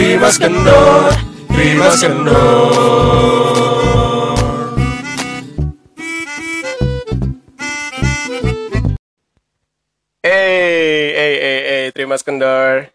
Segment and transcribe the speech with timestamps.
[0.00, 1.12] Trimas kendor,
[1.52, 2.72] Trimas kendor.
[10.24, 12.88] Eh, eh, eh, eh, Trimas kendor.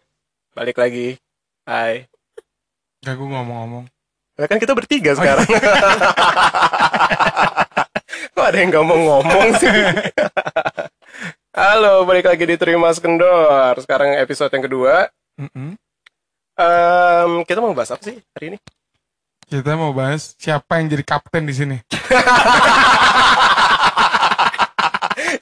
[0.58, 1.14] Balik lagi.
[1.62, 2.10] Hai.
[3.06, 3.86] Gak gue ngomong-ngomong.
[3.86, 5.46] Nah, kan kita bertiga sekarang.
[8.34, 9.70] Kok ada yang gak mau ngomong sih?
[11.54, 13.78] Halo, balik lagi di Trimas Kendor.
[13.78, 15.06] Sekarang episode yang kedua.
[15.38, 15.78] Mm-mm.
[16.56, 18.58] Em, kita mau bahas apa sih hari ini?
[19.44, 21.76] Kita mau bahas siapa yang jadi kapten di sini.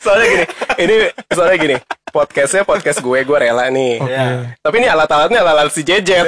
[0.02, 0.44] Soalnya gini,
[0.82, 0.94] ini
[1.30, 1.76] soalnya gini,
[2.10, 4.02] podcastnya podcast gue, gue rela nih.
[4.02, 4.58] Oke.
[4.58, 6.26] Tapi ini alat-alatnya alat-alat si Jejet.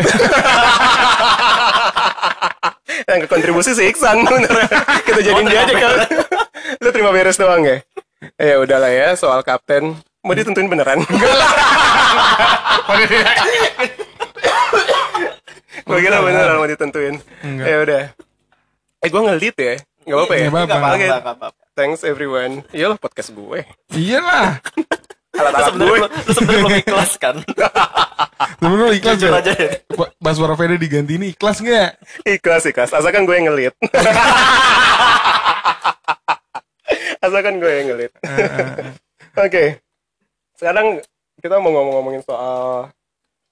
[3.11, 4.55] yang ke kontribusi si Iksan bener.
[5.03, 6.07] Kita jadiin dia aja kan.
[6.79, 7.83] Lu terima beres doang ya?
[8.39, 9.99] Ya udahlah ya soal kapten.
[10.23, 11.03] Mau ditentuin beneran?
[11.03, 11.51] Enggak lah.
[15.85, 17.21] Gue kira beneran mau ditentuin.
[17.45, 17.67] Enggak.
[17.67, 18.03] Ya udah.
[19.05, 19.75] Eh gue ngelit ya.
[20.07, 20.47] Gak apa-apa ya?
[20.49, 20.97] Nggak apa-apa.
[20.97, 21.53] Nggak.
[21.77, 22.65] Thanks everyone.
[22.73, 23.61] Iyalah podcast gue.
[23.93, 24.63] Iyalah.
[25.37, 26.09] Alat-alat sebenarnya gue.
[26.09, 27.37] lu sebenarnya belum ikhlas kan?
[28.65, 29.37] Lu ikhlas ya?
[29.37, 29.71] aja ya.
[30.17, 32.01] Baswara Veda diganti ini ikhlas gak?
[32.25, 32.97] Ikhlas ikhlas.
[32.97, 33.77] Asalkan gue yang ngelit.
[37.25, 38.13] Asalkan gue yang ngelit.
[39.37, 39.85] Oke.
[40.57, 41.05] Sekarang
[41.43, 42.89] kita mau ngomong-ngomongin soal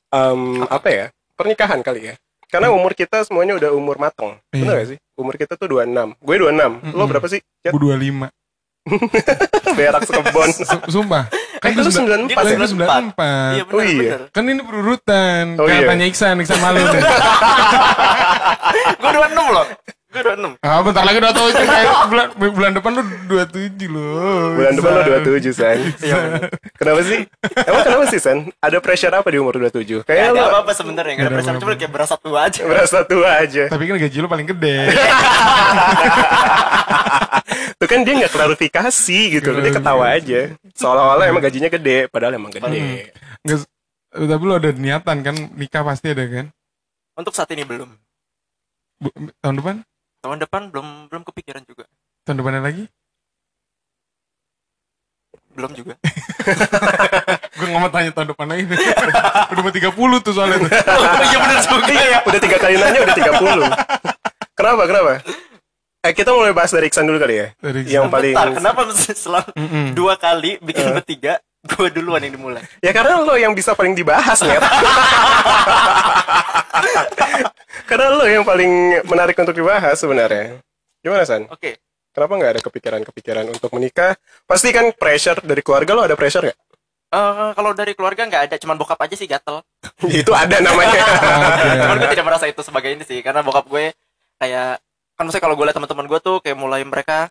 [0.08, 1.06] em, apa ya?
[1.36, 2.14] Pernikahan kali ya.
[2.54, 4.38] Karena umur kita semuanya udah umur mateng.
[4.48, 4.78] Bener Iya.
[4.78, 4.98] gak sih?
[5.14, 6.14] Umur kita tuh 26.
[6.16, 6.54] Gue 26.
[6.54, 7.10] Lo Mm-mm.
[7.10, 7.42] berapa sih?
[7.64, 8.30] Gue 25.
[9.74, 10.48] Berak sekebon.
[10.52, 11.26] Su- Sumpah.
[11.58, 12.54] Eh, gua lu sembilan- 94 Kan ya?
[12.54, 13.50] gue 94.
[13.50, 13.98] Iya Oh, benar iya.
[13.98, 14.20] benar.
[14.30, 15.44] Kan ini berurutan.
[15.56, 15.82] Oh, iya.
[15.82, 17.02] tanya Iksan, Iksan malu deh.
[18.94, 19.66] Gue 26 loh.
[20.14, 20.62] Gue 26.
[20.62, 23.02] Ah, bentar lagi udah kayak bulan, bulan depan lu
[23.34, 24.54] 27 loh.
[24.54, 25.26] Bulan depan lo Iksan.
[25.26, 25.78] 27, San.
[25.98, 26.16] Iya.
[26.78, 27.20] Kenapa sih?
[27.66, 28.38] Emang kenapa sih, San?
[28.62, 30.06] Ada pressure apa di umur 27?
[30.06, 31.14] Gak Kayaknya lo apa-apa sebenarnya.
[31.18, 32.62] Gak ada perasaan cuma kayak berasa tua aja.
[32.62, 33.64] merasa tua aja.
[33.66, 34.76] Tapi kan gaji lu paling gede.
[37.74, 40.40] Tuh kan dia nggak klarifikasi gitu, dia ketawa aja.
[40.78, 43.10] Seolah-olah emang gajinya gede, padahal emang gede.
[43.42, 43.58] Nggak,
[44.14, 46.46] tapi lu ada niatan kan nikah pasti ada kan?
[47.18, 47.90] Untuk saat ini belum.
[49.02, 49.76] Bu- tahun depan?
[50.24, 51.84] Tahun depan belum belum kepikiran juga.
[52.24, 52.88] Tahun depannya lagi?
[55.52, 56.00] Belum juga.
[57.60, 58.64] Gue nggak mau tanya tahun depan lagi.
[59.52, 60.70] Udah mau 30 tuh soalnya tuh.
[61.28, 62.18] Iya benar juga ya.
[62.24, 65.10] Udah tiga kali nanya udah 30 Kenapa, kenapa?
[66.04, 67.46] Eh kita mulai bahas dari Iksan dulu kali ya.
[67.60, 69.92] Dari Yang paling Bentar, kenapa setelah Mm-mm.
[69.92, 71.36] dua kali bikin bertiga,
[71.72, 72.60] gue duluan yang dimulai.
[72.84, 74.60] Ya karena lo yang bisa paling dibahas nih.
[77.88, 80.60] karena lo yang paling menarik untuk dibahas sebenarnya.
[81.00, 81.48] Gimana San?
[81.48, 81.80] Oke.
[82.14, 84.14] Kenapa nggak ada kepikiran-kepikiran untuk menikah?
[84.46, 86.58] Pasti kan pressure dari keluarga lo ada pressure nggak?
[87.14, 89.62] Eh, kalau dari keluarga nggak ada, cuman bokap aja sih gatel.
[90.22, 91.02] itu ada namanya.
[91.86, 93.90] Cuman gue tidak merasa itu sebagai ini sih, karena bokap gue
[94.38, 94.78] kayak
[95.14, 97.30] kan maksudnya kalau gue liat teman-teman gue tuh kayak mulai mereka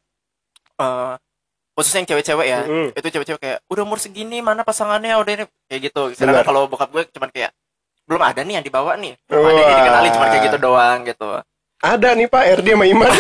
[0.80, 1.14] eh
[1.74, 2.88] khususnya yang cewek-cewek ya, Mm.
[2.94, 6.02] itu cewek-cewek kayak udah umur segini mana pasangannya udah ini kayak gitu.
[6.14, 7.52] Sedangkan kalau bokap gue cuman kayak
[8.06, 9.78] belum ada nih yang dibawa nih, belum ada yang Wah.
[9.82, 11.30] dikenalin cuman kayak gitu doang gitu.
[11.84, 13.12] ada nih Pak RD sama Iman.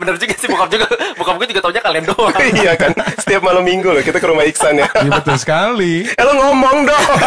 [0.00, 2.34] Bener juga sih bokap juga, bokap gue juga taunya kalian doang.
[2.58, 2.90] iya kan.
[3.14, 4.88] Setiap malam minggu loh kita ke rumah Iksan ya.
[4.90, 6.02] Iya betul sekali.
[6.10, 7.08] Eh lo ngomong dong.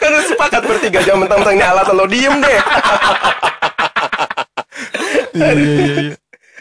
[0.00, 2.60] kan sepakat bertiga jam mentang-mentang ini alat lo diem deh.
[5.32, 6.14] Iya iya iya.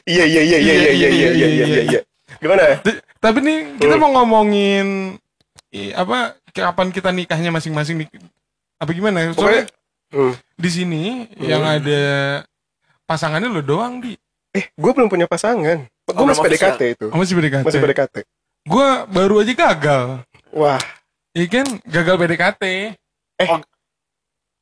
[0.06, 2.00] Iya iya iya iya iya iya iya iya iya iya.
[2.38, 2.80] Gimana?
[2.80, 4.02] T- Tapi nih kita Hmm.
[4.02, 5.18] mau ngomongin
[5.94, 8.07] apa kapan kita nikahnya masing-masing nih?
[8.78, 9.30] Apa gimana?
[9.34, 9.68] Soalnya
[10.09, 10.34] Hmm.
[10.56, 11.03] di sini
[11.38, 12.02] yang ada
[13.03, 14.18] pasangannya lo doang di.
[14.50, 15.86] Eh, gue belum punya pasangan.
[16.01, 17.06] Gue Oh, masih belum PDKT itu.
[17.07, 17.66] Oh, masih PDKT.
[17.66, 18.16] Masih PDKT.
[18.66, 20.06] Gue baru aja gagal.
[20.50, 20.81] Wah,
[21.30, 22.63] Iya kan gagal PDKT.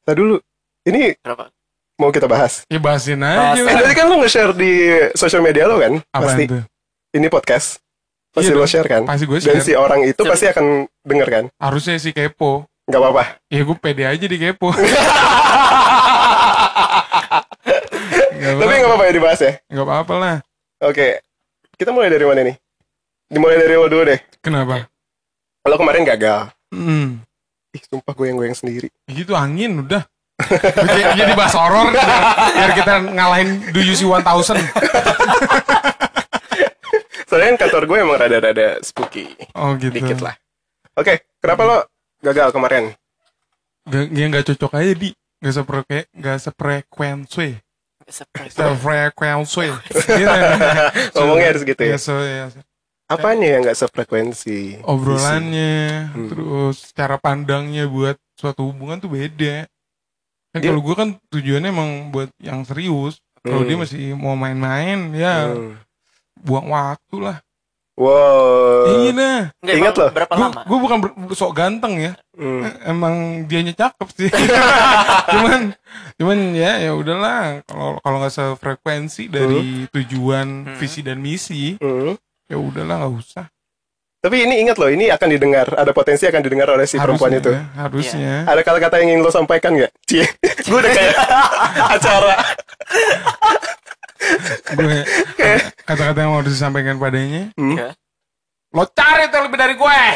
[0.04, 0.38] tadi dulu.
[0.84, 1.48] Ini Kenapa?
[1.98, 2.62] Mau kita bahas.
[2.68, 3.58] Ya bahasin Bahas.
[3.58, 3.62] aja.
[3.64, 4.72] Eh, tadi kan lo nge-share di
[5.14, 5.98] sosial media lo kan?
[6.08, 6.44] Apaan pasti.
[6.46, 6.62] tuh?
[7.12, 7.82] Ini podcast.
[8.30, 9.02] Pasti Iya lo share kan?
[9.04, 9.66] Pasti gue Dan share.
[9.66, 10.66] si orang itu Siapa pasti akan
[11.02, 11.44] denger kan?
[11.58, 12.70] Harusnya sih kepo.
[12.86, 13.42] Gak apa-apa.
[13.50, 14.70] Ya gue pede aja di kepo.
[18.38, 19.54] Tapi gak apa-apa ya dibahas ya.
[19.66, 20.36] Gak apa-apa lah.
[20.80, 21.20] Oke.
[21.74, 22.56] Kita mulai dari mana nih?
[23.28, 24.20] Dimulai dari lo dulu deh.
[24.40, 24.86] Kenapa?
[25.66, 26.54] Lo kemarin gagal.
[26.72, 27.20] Hmm.
[27.74, 28.88] Ih, sumpah goyang-goyang sendiri.
[29.06, 30.06] Gitu angin udah.
[30.48, 32.22] Jadi, jadi bahas horor biar,
[32.56, 34.24] biar kita ngalahin Do You See 1000
[37.28, 39.36] Soalnya kan kantor gue emang rada-rada spooky.
[39.52, 40.40] Oh gitu Dikit lah.
[40.96, 41.78] Oke, kenapa lo
[42.24, 42.96] gagal kemarin?
[43.88, 45.86] Gak, ya gak cocok aja di Gak sepre
[46.18, 47.62] gak sefrekuensi.
[48.50, 49.70] Sefrekuensi.
[51.14, 51.94] Ngomongnya harus gitu ya.
[51.94, 52.60] Iya, so, iya, so.
[53.08, 56.28] apanya yang nggak sefrekuensi obrolannya Hmm.
[56.28, 59.64] terus cara pandangnya buat suatu hubungan tuh beda
[60.58, 63.68] kan Dia- kalau gue kan tujuannya emang buat yang serius kalau Hmm.
[63.68, 65.78] dia masih mau main-main ya Hmm.
[66.38, 67.38] buang waktu lah
[67.96, 70.10] wow iya nah Enggak, Ingat loh.
[70.12, 70.62] berapa lama?
[70.64, 72.62] gue bukan ber- sok ganteng ya Hmm.
[72.84, 74.30] emang dianya cakep sih
[75.34, 75.74] cuman
[76.16, 80.76] cuman ya ya udahlah kalau kalau nggak sefrekuensi dari tujuan Hmm.
[80.78, 82.14] visi dan misi Hmm.
[82.46, 83.46] ya udahlah nggak usah
[84.18, 87.54] tapi ini ingat loh ini akan didengar ada potensi akan didengar oleh si perempuan itu.
[87.54, 89.92] Harusnya, harusnya ada kata-kata yang ingin lo sampaikan nggak?
[90.10, 90.26] Cie
[90.68, 91.16] gue udah kayak
[91.96, 92.36] acara.
[94.74, 94.98] Gue
[95.86, 97.54] kata-kata yang mau disampaikan padanya?
[97.54, 97.78] Hmm.
[97.78, 97.90] Ya.
[98.76, 100.00] lo cari tuh lebih dari gue.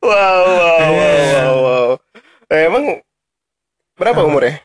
[0.00, 1.88] Wow, wow, wow, wow, wow.
[2.50, 2.98] Eh, emang
[3.94, 4.58] berapa umurnya?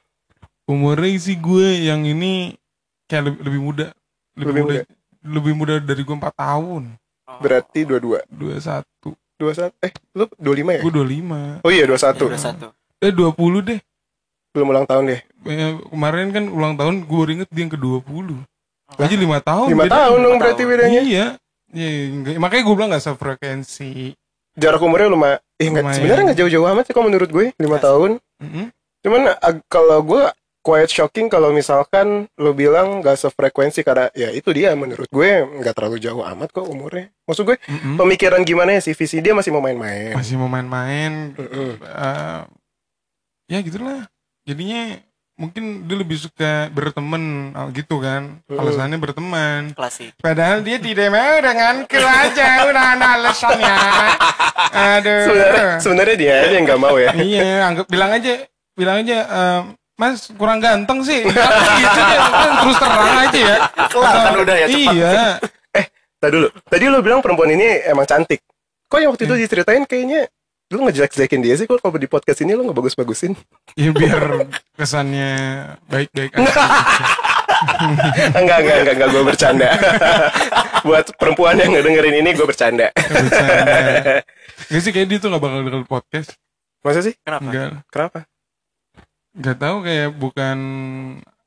[0.65, 2.54] umurnya sih gue yang ini
[3.15, 3.85] kayak lebih, lebih muda
[4.35, 4.81] lebih, Lebih muda,
[5.25, 6.83] lebih muda dari gue 4 tahun
[7.25, 7.41] Oh.
[7.41, 8.21] Berarti dua-dua.
[8.29, 8.85] 21
[9.35, 9.73] Dua satu.
[9.81, 10.79] Eh, lu dua lima ya?
[10.79, 12.29] gue 25 Oh iya dua Ya, satu.
[12.29, 12.67] udah satu.
[12.97, 13.79] eh 20 deh
[14.51, 15.19] Belum ulang tahun deh.
[15.43, 18.45] Eh, kemarin kan ulang tahun gue inget dia yang ke 20
[18.95, 19.95] aja lima tahun Lima beda.
[19.97, 21.01] tahun dong Lima berarti bedanya.
[21.01, 21.25] iya
[21.67, 24.13] Iya, enggak- makanya gue bilang gak sefrekuensi
[24.53, 25.39] Jarak umurnya lumayan.
[25.57, 25.97] Eh, nggak- Lumayan.
[25.97, 27.45] sebenarnya nggak jauh-jauh amat sih kalau menurut gue.
[27.57, 28.11] Lima tahun.
[28.39, 28.65] Mm-mm.
[29.01, 30.23] Cuman ag- kalau gue
[30.65, 35.31] quite shocking kalau misalkan lo bilang gak sefrekuensi karena ya itu dia menurut gue
[35.61, 37.13] nggak terlalu jauh amat kok umurnya.
[37.23, 37.95] Maksud gue Mm-mm.
[37.95, 40.11] pemikiran gimana ya sih visi dia masih mau main-main.
[40.11, 41.77] masih mau main-main Mm-mm.
[41.77, 42.41] eh,
[43.45, 44.09] ya gitulah
[44.41, 44.97] jadinya
[45.35, 48.55] mungkin dia lebih suka berteman gitu kan Mm.
[48.55, 50.15] alasannya berteman Klasik.
[50.17, 53.75] padahal dia tidak mau denganku aja udah ada alasannya
[54.95, 57.11] aduh Sebenarnya sebenarnya dia aja yang nggak mau ya.
[57.19, 59.61] iya anggap bilang aja bilang aja eh,
[59.95, 62.19] Mas kurang ganteng sih gitu deh
[62.59, 63.57] terus terang aja ya
[63.87, 64.93] Kelar kan udah ya cepat.
[64.93, 65.11] iya
[66.25, 66.47] Tadi dulu.
[66.65, 68.41] Tadi lo bilang perempuan ini emang cantik.
[68.89, 70.25] Kok yang waktu itu diceritain kayaknya
[70.73, 73.37] lu ngejelek-jelekin dia sih kok kalau di podcast ini lu nggak bagus-bagusin.
[73.77, 75.33] ya biar kesannya
[75.85, 76.41] baik-baik aja
[78.41, 79.69] enggak, enggak, enggak, enggak, gue bercanda.
[80.87, 82.89] Buat perempuan yang ngedengerin ini gue bercanda.
[82.97, 84.25] bercanda
[84.65, 86.33] Gak sih kayak dia tuh gak bakal denger podcast
[86.81, 87.13] Masa sih?
[87.21, 87.45] Kenapa?
[87.45, 88.19] Enggak Kenapa?
[89.35, 90.57] Gak tahu kayak bukan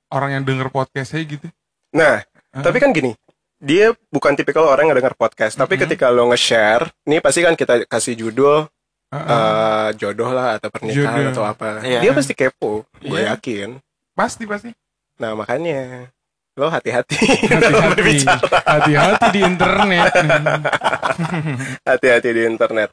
[0.09, 1.49] orang yang denger podcast aja gitu
[1.89, 2.61] Nah, Ah.
[2.61, 3.17] tapi kan gini,
[3.57, 5.53] dia bukan tipikal orang yang denger podcast.
[5.55, 5.81] Tapi Mhm.
[5.85, 8.69] ketika lo nge-share, ini pasti kan kita kasih judul
[9.09, 9.25] Heeh.
[9.25, 11.33] eh, jodoh lah atau pernikahan Jodoh.
[11.33, 11.81] atau apa.
[11.81, 12.01] Iya.
[12.01, 13.33] Dia pasti kepo, gue Iya.
[13.35, 13.81] yakin.
[14.13, 14.69] Pasti pasti
[15.17, 16.09] Nah makanya
[16.55, 17.17] lo hati-hati
[17.51, 20.13] dalam Hati-hati berbicara, Hati-hati di internet
[21.89, 22.91] hati-hati di internet.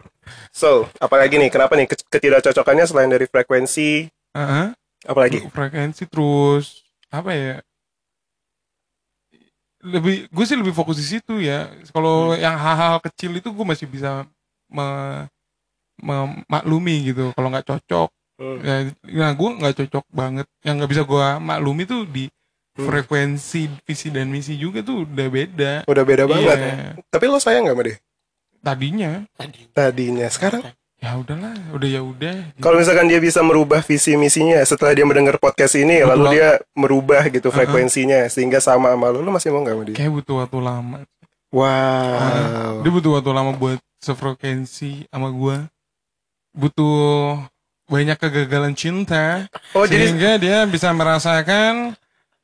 [0.50, 1.50] So, apalagi nih?
[1.50, 4.07] Kenapa nih Ke- ketidakcocokannya selain dari frekuensi?
[4.33, 4.65] Heeh.
[5.05, 5.45] Apalagi?
[5.47, 7.61] Frekuensi terus Apa ya
[9.85, 13.85] lebih gue sih lebih fokus di situ ya kalau yang hal-hal kecil itu gue masih
[13.85, 14.25] bisa
[14.65, 15.29] me-
[16.01, 18.59] memaklumi gitu kalau nggak cocok Hmm.
[18.59, 18.75] ya
[19.15, 22.27] nah gue nggak cocok banget yang nggak bisa gue maklumi tuh di
[22.75, 22.83] Hmm.
[22.83, 26.57] frekuensi visi dan misi juga tuh udah beda Udah beda banget.
[26.59, 26.99] Iya.
[27.07, 27.97] Tapi lo sayang gak sama dia?
[28.59, 29.59] tadinya Tadi.
[29.71, 30.27] Tadinya.
[30.27, 30.59] Sekarang
[31.05, 35.37] ya udahlah udah ya udah Kalau misalkan dia bisa merubah visi misinya setelah dia mendengar
[35.37, 36.09] podcast ini, Betul.
[36.09, 39.95] lalu dia merubah gitu frekuensinya sehingga sama sama lo, lo masih mau nggak sama dia?
[39.95, 40.97] kayak butuh waktu lama
[41.53, 42.83] Wow.
[42.83, 45.57] dia butuh waktu lama buat sefrekuensi sama gue
[46.51, 47.39] butuh
[47.85, 51.93] banyak kegagalan cinta Oh jadi sehingga dia bisa merasakan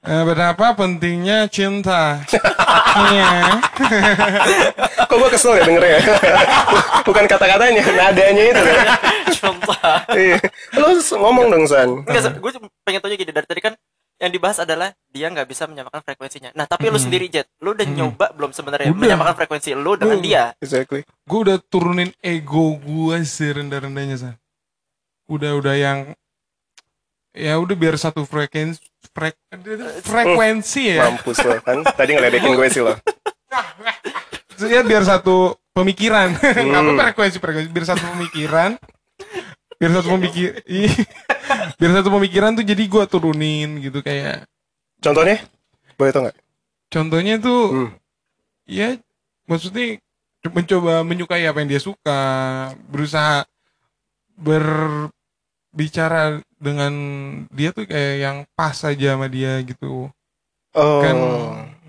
[0.02, 2.22] eh, betapa pentingnya cinta
[3.14, 3.62] iya
[5.12, 6.00] kok gue kesel ya dengernya?
[7.08, 8.62] Bukan kata-katanya, nadanya itu.
[8.64, 8.88] kan.
[9.28, 9.76] Contoh.
[10.16, 10.38] Iya.
[10.80, 10.88] Lo
[11.20, 11.90] ngomong dong San.
[12.08, 12.52] Enggak, gue
[12.88, 13.74] pengen tanya gini dari tadi kan
[14.22, 16.54] yang dibahas adalah dia nggak bisa menyamakan frekuensinya.
[16.54, 17.04] Nah, tapi lu Mhm.
[17.04, 17.96] sendiri Jet, lu udah Mhm.
[17.98, 19.02] nyoba belum sebenarnya Udah.
[19.02, 20.24] menyamakan frekuensi lu dengan Uh.
[20.24, 20.44] dia?
[20.62, 21.02] Exactly.
[21.28, 24.36] gue udah turunin ego gue serendah-rendahnya san
[25.28, 26.00] udah udah yang
[27.32, 29.36] ya udah biar satu frekuensi frek,
[30.10, 31.84] frekuensi ya Mampus lo kan.
[31.84, 32.96] Tadi ngeledekin gue sih lo.
[34.62, 36.72] ya biar satu pemikiran Hmm.
[36.72, 38.70] apa frekuensi frekuensi biar satu pemikiran
[39.76, 40.94] biar satu pemikir Ih.
[41.76, 44.46] biar satu pemikiran tuh jadi gue turunin gitu kayak
[45.02, 45.42] Contohnya?
[45.98, 46.38] Boleh tau nggak?
[46.88, 47.90] contohnya tuh Hmm.
[48.68, 48.96] ya
[49.48, 49.98] maksudnya
[50.44, 52.20] mencoba menyukai apa yang dia suka
[52.86, 53.44] berusaha
[54.36, 56.94] berbicara dengan
[57.50, 60.08] dia tuh kayak yang pas aja sama dia gitu
[60.72, 61.04] Oh.
[61.04, 61.16] kan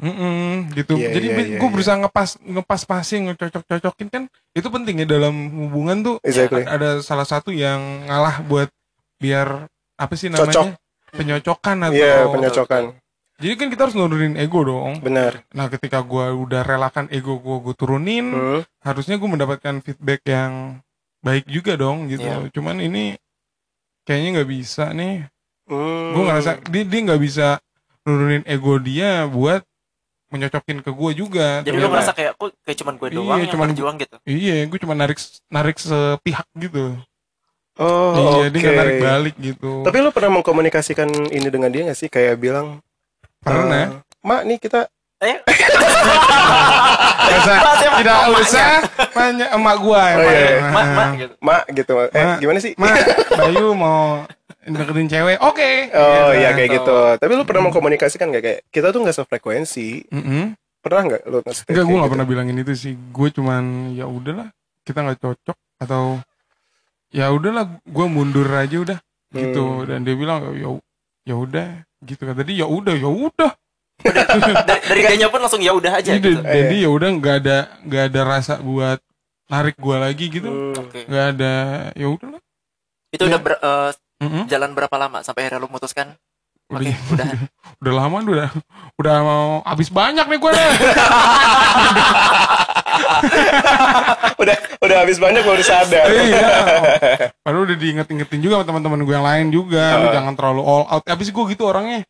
[0.03, 1.71] mm-mm, gitu Iya, jadi iya, iya, gue iya.
[1.71, 5.31] berusaha ngepas ngepas passing ngecocok cocokin kan itu penting ya dalam
[5.63, 6.67] hubungan tuh Exactly.
[6.67, 7.79] ada salah satu yang
[8.11, 8.67] ngalah buat
[9.23, 10.67] biar apa sih namanya Cocok.
[11.15, 12.85] penyocokan atau Iya, penyocokan.
[13.39, 14.99] Jadi kan kita harus nurunin ego dong.
[14.99, 15.47] Benar.
[15.51, 18.61] Nah ketika gue udah relakan ego gue gue turunin, Hmm.
[18.83, 20.83] harusnya gue mendapatkan feedback yang
[21.23, 22.23] baik juga dong gitu.
[22.23, 22.51] Iya.
[22.51, 23.15] Cuman ini
[24.03, 25.27] kayaknya nggak bisa nih.
[25.65, 26.11] Hmm.
[26.13, 27.47] Gue ngerasa dia dia nggak bisa
[28.03, 29.63] nurunin ego dia buat
[30.29, 31.61] menyocokin ke gue juga.
[31.61, 34.17] Jadi lu Ternyata- ngerasa kayak kok kayak cuman gue Iya, doang yang cuman- berjuang gitu.
[34.25, 35.19] Iya, gue cuma narik
[35.49, 36.97] narik sepihak gitu.
[37.75, 38.81] Oh, iya, dia nggak oke.
[38.81, 39.73] narik balik gitu.
[39.81, 42.09] Tapi lu pernah mengkomunikasikan ini dengan dia gak sih?
[42.09, 42.85] Kayak bilang,
[43.41, 43.97] Pernah.
[43.97, 45.37] eh, Mak nih kita Eh,
[47.23, 47.57] Nggak usah,
[47.95, 48.67] tidak usah
[49.15, 50.43] nanya emak gua yang Oh, iya, paling.
[50.43, 50.59] iya.
[50.67, 51.35] mak mak gitu.
[51.39, 51.93] Mak gitu.
[52.05, 52.39] Eh, Mak.
[52.39, 52.73] gimana sih?
[52.75, 52.89] Ma,
[53.33, 54.27] Bayu mau
[54.61, 55.71] deketin cewek, oke.
[55.95, 56.33] Oh Gitu.
[56.37, 56.83] iya kayak Gitu.
[56.83, 56.99] gitu.
[57.17, 60.07] Tapi lu pernah mengkomunikasikan gak kayak kita tuh gak sefrekuensi?
[60.09, 60.55] Mm-mm.
[60.79, 62.13] Pernah nggak lu nge-state Enggak, gue gak gitu?
[62.13, 62.95] pernah bilangin itu sih.
[63.15, 63.63] Gue cuman
[63.93, 64.51] ya udahlah,
[64.83, 66.19] kita nggak cocok atau
[67.09, 68.99] ya udahlah, gue mundur aja udah
[69.31, 69.63] gitu.
[69.63, 69.87] Hmm.
[69.87, 70.67] Dan dia bilang ya
[71.25, 71.69] ya udah
[72.03, 72.35] gitu kan.
[72.35, 73.51] Tadi ya udah, ya udah.
[74.03, 76.43] Dari, dari dianya pun langsung ya udah aja Jadi, gitu.
[76.43, 78.99] jadi ya udah nggak ada nggak ada rasa buat
[79.47, 80.49] narik gue lagi gitu.
[80.49, 80.75] Hmm.
[81.07, 81.55] Nggak ada,
[81.93, 82.41] ya udahlah.
[83.11, 83.91] Itu udah ber- eh,
[84.47, 86.15] jalan berapa lama sampai akhirnya lu memutuskan?
[86.67, 87.27] Udah, Oke, udah.
[87.85, 88.49] udah lama udah
[88.97, 90.69] udah mau habis banyak nih gue nih.
[94.43, 96.07] udah udah habis banyak baru sadar.
[96.09, 96.49] iya.
[97.45, 99.85] Padahal udah diinget-ingetin juga sama teman-teman gue yang lain juga.
[100.01, 100.15] Lu Ah.
[100.15, 101.05] jangan terlalu all out.
[101.05, 102.03] Habis gue gitu orangnya.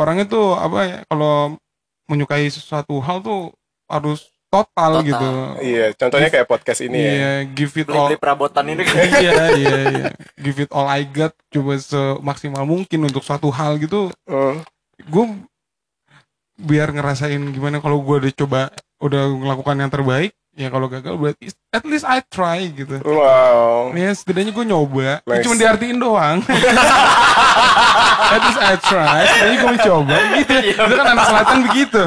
[0.00, 0.98] Orangnya tuh apa ya?
[1.04, 1.60] Kalau
[2.08, 3.52] menyukai sesuatu hal tuh
[3.86, 5.06] harus total, Total.
[5.06, 5.28] gitu.
[5.62, 7.12] Iya, contohnya kayak podcast ini ya.
[7.12, 8.08] Iya, give it all.
[8.10, 8.82] Beli-beli perabotan ini
[9.22, 10.06] iya, iya, iya.
[10.34, 11.36] Give it all I got.
[11.52, 14.10] Coba semaksimal mungkin untuk suatu hal gitu.
[14.26, 14.64] Hmm.
[15.06, 15.30] Gue
[16.60, 18.60] biar ngerasain gimana kalau gue udah coba
[19.00, 22.98] udah melakukan yang terbaik ya kalau gagal berarti at least I try gitu.
[23.06, 23.94] Wow.
[23.94, 25.00] Ya setidaknya gue nyoba.
[25.00, 25.44] Ya, Nice.
[25.46, 26.38] Cuma diartiin doang.
[28.34, 29.20] At least I try.
[29.26, 30.16] Setidaknya gue mencoba.
[30.42, 30.82] Gitu.
[30.82, 32.02] Itu kan anak selatan begitu.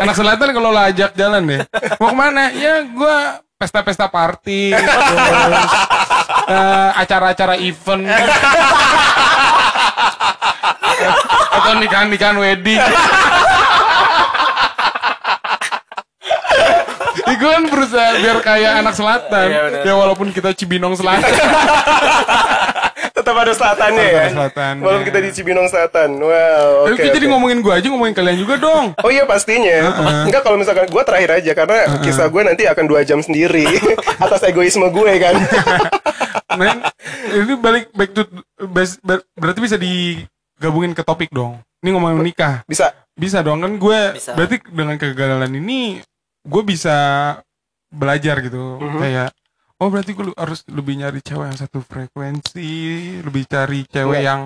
[0.00, 1.60] Anak selatan kalau lo ajak jalan deh.
[2.00, 2.48] Mau ke mana?
[2.56, 3.16] Ya gue
[3.60, 5.72] pesta-pesta party Terus
[6.50, 8.02] eh, Acara-acara event.
[11.52, 12.80] Atau nikahan-nikahan wedding
[17.12, 19.82] Ya, gue kan berusaha biar kayak anak selatan bener.
[19.84, 21.28] Ya walaupun kita Cibinong selatan
[23.12, 24.22] Tetap ada selatannya Tetap ya.
[24.24, 24.82] ada selatannya.
[24.82, 26.08] Walaupun kita di Cibinong Selatan.
[26.16, 26.98] Wow, Tapi oke.
[26.98, 28.96] kita jadi ngomongin gue aja ngomongin kalian juga dong.
[28.98, 29.94] Oh iya pastinya.
[30.26, 33.68] Enggak kalau misalkan gue terakhir aja karena kisah gue nanti akan dua jam sendiri
[34.24, 35.34] atas egoisme gue kan.
[36.58, 36.82] Men,
[37.30, 38.26] ini balik back to
[38.58, 41.60] ber- berarti bisa digabungin ke topik dong.
[41.78, 42.66] Ini ngomongin nikah.
[42.66, 42.90] Bisa.
[43.12, 44.32] Bisa dong kan gue Bisa.
[44.32, 46.00] berarti dengan kegagalan ini
[46.42, 46.96] gue bisa
[47.88, 48.78] belajar gitu.
[48.80, 48.98] Mhm.
[48.98, 49.28] Kayak
[49.78, 52.70] oh berarti gue harus lebih nyari cewek yang satu frekuensi,
[53.22, 54.26] lebih cari cewek Iya.
[54.30, 54.40] yang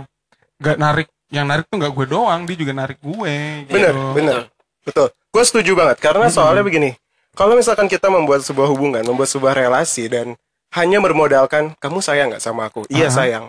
[0.57, 3.37] gak narik yang narik tuh gak gue doang, dia juga narik gue.
[3.69, 4.07] Bener, gitu.
[4.15, 4.41] bener.
[4.87, 5.09] Betul.
[5.35, 6.95] Gue setuju banget karena soalnya begini.
[7.37, 10.33] Kalau misalkan kita membuat sebuah hubungan, membuat sebuah relasi dan
[10.73, 12.88] hanya bermodalkan kamu sayang nggak sama aku?
[12.88, 13.17] Iya Aha.
[13.21, 13.45] sayang.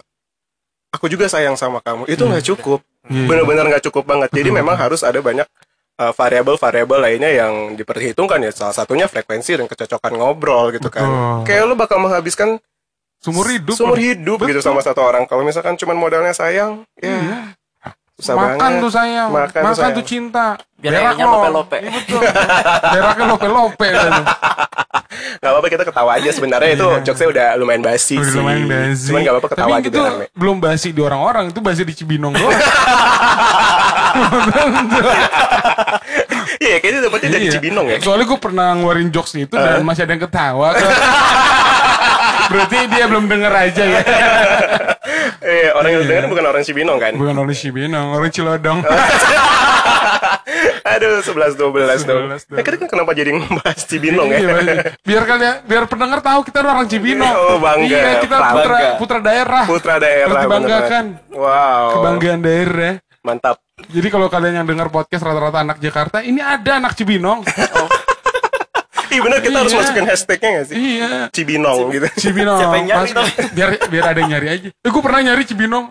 [0.92, 2.04] Aku juga sayang sama kamu.
[2.12, 2.84] Itu nggak cukup.
[3.08, 3.28] Iya.
[3.32, 4.30] Benar-benar nggak cukup banget.
[4.36, 5.48] Jadi memang harus ada banyak
[5.98, 8.52] uh, variabel-variabel lainnya yang diperhitungkan ya.
[8.54, 11.06] Salah satunya frekuensi dan kecocokan ngobrol gitu kan.
[11.06, 11.46] Betul.
[11.50, 12.62] Kayak lu bakal menghabiskan
[13.18, 13.74] Sumur hidup.
[13.74, 15.26] sumur hidup gitu sama satu orang.
[15.26, 17.38] Kalau misalkan cuma modalnya sayang, ya Iya.
[18.18, 18.82] Susah makan banget.
[18.82, 19.94] tuh sayang Makan makan, tuh sayang.
[19.94, 20.48] tuh cinta
[20.78, 21.32] Biar Berak airnya lo.
[21.34, 21.78] lope-lope.
[21.80, 22.22] Iya, betul
[22.92, 23.88] beraknya lope lope
[25.38, 27.02] Gak apa-apa kita ketawa aja sebenarnya itu Iya.
[27.04, 28.38] jokesnya udah lumayan basi Udah sih.
[28.38, 29.08] lumayan basi.
[29.08, 31.94] Cuman gak apa-apa ketawa Tapi aja itu biar belum basi di orang-orang, itu basi di
[31.94, 32.54] Cibinong doang.
[36.58, 37.54] Iya kayaknya dapetnya dari Iya.
[37.54, 37.98] Cibinong ya.
[38.00, 40.74] Soalnya gue pernah ngeluarin jokes itu dan masih ada yang ketawa.
[42.48, 44.02] Berarti dia belum denger aja ya.
[45.38, 46.10] Iya orang yang Iya.
[46.12, 47.14] denger bukan orang Cibinong kan.
[47.16, 48.80] Bukan orang Cibinong, orang Cilodong.
[50.88, 52.24] Aduh 11 12 dong.
[52.32, 54.38] 11, Nah, kita kan kenapa jadi ngebahas Cibinong ya?
[54.40, 54.52] Iya,
[55.00, 57.32] biar kalian biar pendengar tahu kita orang Cibinong.
[57.32, 57.88] Oh, bangga.
[57.88, 58.54] Iya, kita Bangga.
[58.56, 59.64] putra putra daerah.
[59.64, 61.04] Putra daerah dibanggakan.
[61.32, 61.86] Wow.
[61.94, 62.94] Kebanggaan daerah.
[63.22, 63.56] Mantap.
[63.88, 67.44] Jadi kalau kalian yang dengar podcast rata-rata anak Jakarta, ini ada anak Cibinong.
[69.08, 69.80] Ih bener kita harus Iya.
[69.80, 70.76] masukin hashtagnya gak sih?
[70.76, 71.10] iya.
[71.30, 72.08] Cibinong gitu.
[72.20, 72.60] Cibinong.
[72.60, 74.68] Siapa yang nyari Pas- biar biar ada yang nyari aja.
[74.72, 75.86] Eh, gue pernah nyari Cibinong.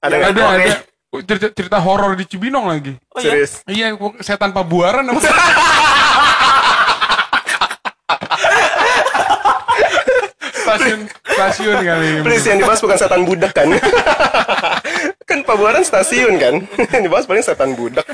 [0.00, 0.48] Ada ada nggak?
[0.48, 0.74] ada.
[1.10, 1.22] Oke.
[1.26, 2.94] Cerita, cerita horor di Cibinong lagi.
[3.10, 3.34] Oh iya.
[3.34, 3.52] Serius.
[3.66, 3.86] Iya,
[4.20, 5.20] setan pabuaran apa?
[10.52, 12.08] stasiun stasiun kali.
[12.22, 13.68] Please yang dibahas bukan setan budak kan?
[15.28, 16.54] kan Pabuaran stasiun kan?
[16.90, 18.06] yang dibahas paling setan budak.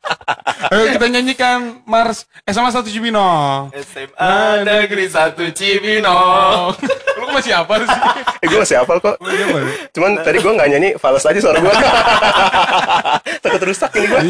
[0.72, 3.70] Ayo kita nyanyikan Mars SMA 1 Cibinong.
[3.76, 6.72] SMA Negeri 1 Cibinong.
[7.18, 8.00] Lu kok masih apa sih?
[8.42, 9.16] Eh, gue masih hafal kok.
[9.20, 9.58] Siapa?
[9.92, 11.74] Cuman tadi gue nggak nyanyi, fals aja suara gue.
[13.44, 14.20] Takut rusak ini gue.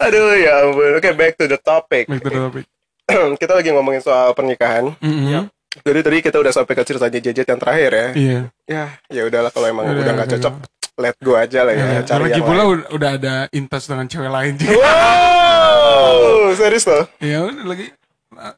[0.00, 0.92] Aduh ya ampun.
[1.00, 2.04] Oke, back to the topic.
[2.06, 2.64] Back to the topic.
[3.42, 4.92] kita lagi ngomongin soal pernikahan.
[5.00, 5.50] Mhm.
[5.70, 8.08] Jadi tadi kita udah sampai ke ceritanya Jejet yang terakhir ya.
[8.18, 8.40] Iya.
[8.66, 10.54] Ya, ya udahlah kalau emang Udah, udah nggak cocok,
[10.96, 11.84] let go aja lah ya.
[11.86, 12.80] Ya, cari lagi yang pula lain.
[12.90, 14.74] udah, ada intas dengan cewek lain juga.
[14.74, 17.04] Wow, serius loh?
[17.18, 17.86] Ya udah lagi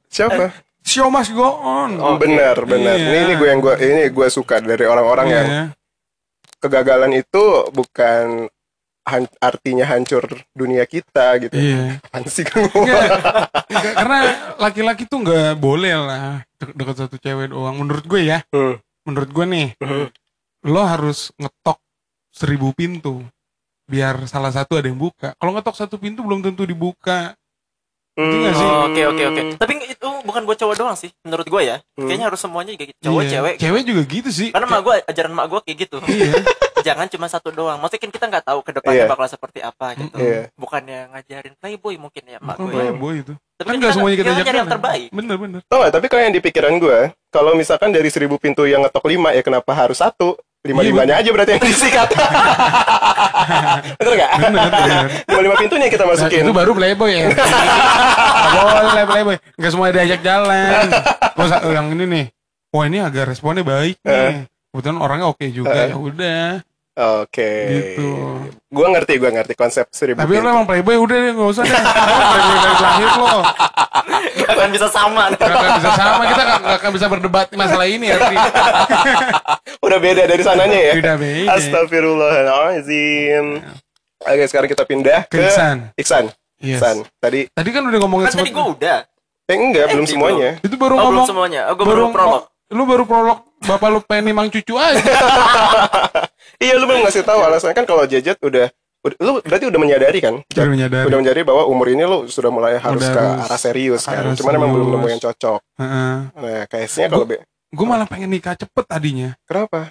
[0.07, 0.53] Siapa?
[0.81, 1.99] show must go on.
[1.99, 2.95] Oh, benar, benar.
[2.95, 3.07] Iya.
[3.07, 5.65] Ini ini gue yang gue ini gue suka dari orang-orang yang Iya.
[6.59, 8.47] kegagalan itu bukan
[9.03, 10.23] han- artinya hancur
[10.53, 11.55] dunia kita gitu.
[11.55, 11.99] Iya.
[12.01, 12.62] Apaan sih kan
[13.93, 14.19] karena
[14.57, 17.75] laki-laki tuh nggak boleh lah de- deket satu cewek doang.
[17.77, 18.79] Menurut gue ya, Hmm.
[19.03, 20.07] menurut gue nih, Hmm.
[20.62, 21.82] lo harus ngetok
[22.33, 23.21] seribu pintu
[23.85, 25.37] biar salah satu ada yang buka.
[25.37, 27.37] Kalau ngetok satu pintu belum tentu dibuka.
[28.12, 28.67] Ngerti nggak sih?
[28.67, 29.43] Oh, Oke oke oke.
[29.57, 31.77] Tapi itu bukan buat cowok doang sih, menurut gue ya.
[31.97, 32.09] Hmm.
[32.09, 32.99] Kayaknya harus semuanya juga gitu.
[33.03, 33.31] Cowok, Iya.
[33.31, 33.55] cewek.
[33.59, 34.49] Cewek juga gitu sih.
[34.53, 35.97] Karena mak gue, ajaran mak gue kayak gitu.
[36.05, 36.33] Iya.
[36.83, 37.79] Jangan cuma satu doang.
[37.79, 39.09] Maksudnya kan kita nggak tahu ke depannya Iya.
[39.09, 40.17] bakal seperti apa gitu.
[40.19, 40.41] Iya.
[40.55, 42.81] Bukannya ngajarin playboy mungkin ya mak Oh, gue.
[42.81, 42.93] ya.
[42.93, 43.33] boy itu.
[43.57, 45.09] Tapi Kan nggak semuanya kita nyari yang terbaik.
[45.09, 45.61] Bener bener.
[45.65, 45.93] Tau gak?
[45.95, 46.99] Tapi kalau yang di pikiran gue,
[47.31, 50.37] kalau misalkan dari seribu pintu yang ngetok lima, ya kenapa harus satu?
[50.62, 52.07] Lima limanya aja berarti yang disikat.
[53.99, 54.31] Bener gak?
[54.38, 55.04] Bener.
[55.26, 56.47] Lima lima pintunya kita Nah, masukin.
[56.47, 57.26] itu baru playboy ya.
[58.52, 59.37] Nggak boleh playboy.
[59.59, 60.87] Nggak semua diajak jalan.
[61.35, 62.25] Terus yang ini nih.
[62.71, 64.47] Wah ini agak responnya baik nih.
[64.71, 65.75] Kebetulan orangnya oke juga.
[65.76, 65.90] Eh.
[65.90, 66.47] Ya udah.
[66.93, 67.53] Oke.
[67.67, 68.09] Gitu.
[68.69, 70.45] Gue ngerti, gue ngerti konsep seribu Tapi pintu.
[70.45, 71.73] lo emang playboy udah deh nggak usah deh.
[71.73, 73.37] playboy dari lahir lo.
[74.35, 75.23] Gak akan bisa sama.
[75.31, 76.23] Gak akan bisa sama.
[76.27, 78.17] Kita nggak nggak akan bisa berdebat masalah ini ya.
[79.87, 80.93] Udah beda dari sananya ya.
[80.95, 81.49] Udah beda.
[81.53, 83.47] Astagfirullahaladzim.
[84.23, 85.77] Oke, sekarang kita pindah Ke ke Iksan.
[85.97, 86.25] Iksan.
[86.61, 86.79] Yes.
[86.79, 86.97] Iksan.
[87.19, 88.99] Tadi, Tadi kan udah ngomongin Kan tadi gue udah.
[89.43, 90.07] eh enggak, belum belum.
[90.07, 90.51] semuanya.
[90.61, 91.27] Itu baru Oh, belum ngomong.
[91.27, 91.61] semuanya.
[91.67, 92.43] Oh, gue baru prolog.
[92.71, 93.39] Lu baru prolog.
[93.62, 94.99] Bapak lu pengen nimang cucu aja.
[96.59, 98.66] Iya, lu belum ngasih tahu alasannya kan kalau Jejet udah,
[99.02, 100.40] udah- lu berarti udah menyadari kan?
[100.47, 101.04] Udah menyadari.
[101.04, 104.23] Udah menyadari bahwa umur ini lu sudah mulai harus Udah ke harus- arah serius kan.
[104.23, 104.97] harus Cuman emang belum serius.
[104.97, 105.61] nemu yang cocok.
[105.76, 106.12] Heeh.
[106.33, 109.33] Nah, kayaknya kalau be- Gue malah pengen nikah cepet tadinya.
[109.42, 109.90] kenapa?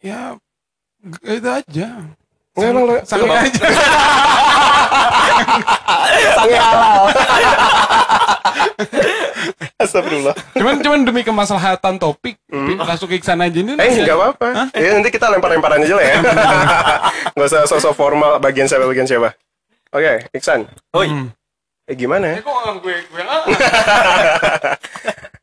[0.00, 0.32] Ya
[1.26, 1.88] itu aja.
[2.56, 3.52] Enggak emang lu Sange aja.
[6.34, 7.04] sange halal.
[9.82, 10.34] Astagfirullah.
[10.56, 13.74] cuman cuman demi kemaslahatan topik langsung ke sana aja ini.
[13.74, 13.82] Hmm.
[13.82, 14.48] Eh, enggak apa-apa.
[14.74, 16.16] Ya nanti kita lempar-lemparan aja lah ya.
[17.34, 19.34] Enggak usah sosok formal bagian siapa bagian siapa.
[19.94, 20.68] Oke, Iksan.
[20.96, 21.08] Oi.
[21.08, 21.28] Hmm.
[21.88, 22.38] Eh gimana ya?
[22.40, 23.42] Eh, kok gue gue ah.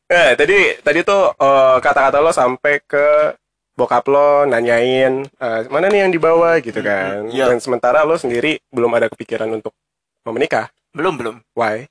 [0.06, 3.34] Eh, tadi tadi tuh eh, kata-kata lo sampai ke
[3.74, 7.26] bokap lo nanyain eh, mana nih yang dibawa gitu kan.
[7.34, 7.50] Iya.
[7.50, 9.74] Dan sementara lo sendiri belum ada kepikiran untuk
[10.22, 10.70] mau menikah.
[10.94, 11.36] Belum belum.
[11.58, 11.90] Why?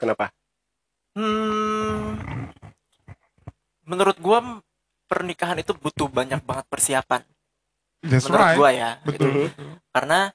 [0.00, 0.32] Kenapa?
[1.16, 2.20] Hmm,
[3.88, 4.60] menurut gua
[5.08, 7.24] pernikahan itu butuh banyak banget persiapan.
[8.04, 8.58] That's menurut right.
[8.60, 8.90] gua ya.
[9.00, 9.48] Betul.
[9.48, 9.80] Betul.
[9.96, 10.28] Karena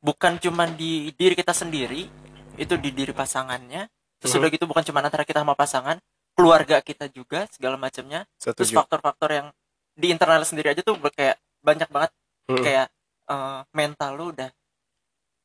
[0.00, 2.08] bukan cuma di diri kita sendiri,
[2.56, 3.92] itu di diri pasangannya.
[4.18, 4.40] Terus Mhm.
[4.40, 6.00] udah gitu bukan cuma antara kita sama pasangan,
[6.32, 8.24] keluarga kita juga segala macamnya.
[8.40, 9.46] Terus faktor-faktor yang
[9.92, 12.10] di internal sendiri aja tuh kayak banyak banget
[12.48, 12.88] kayak
[13.28, 14.50] eh, mental lu udah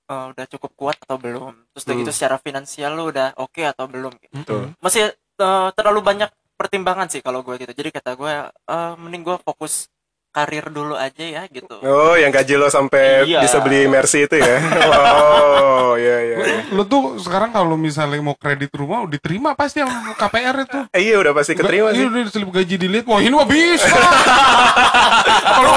[0.08, 1.54] eh, udah cukup kuat atau belum.
[1.72, 2.02] Terus udah Hmm.
[2.02, 4.14] gitu secara finansial lu udah oke atau belum.
[4.34, 4.72] Betul.
[4.80, 9.38] masih eh, terlalu banyak pertimbangan sih kalau gue gitu jadi kata gue eh, mending gue
[9.46, 9.88] fokus
[10.38, 13.42] karir dulu aja ya gitu Oh, yang gaji lo sampai Iya.
[13.42, 14.62] bisa beli Mercy itu ya?
[15.88, 16.38] Oh, iya iya.
[16.38, 16.58] iya.
[16.70, 20.80] Lu tuh sekarang kalau misalnya mau kredit rumah udah diterima pasti yang KPR itu.
[20.96, 22.06] Eh, iya udah pasti keterima Iya sih.
[22.06, 23.06] udah selip gaji dilihat.
[23.06, 23.88] Wah ini mah bisa.
[25.58, 25.74] Kalau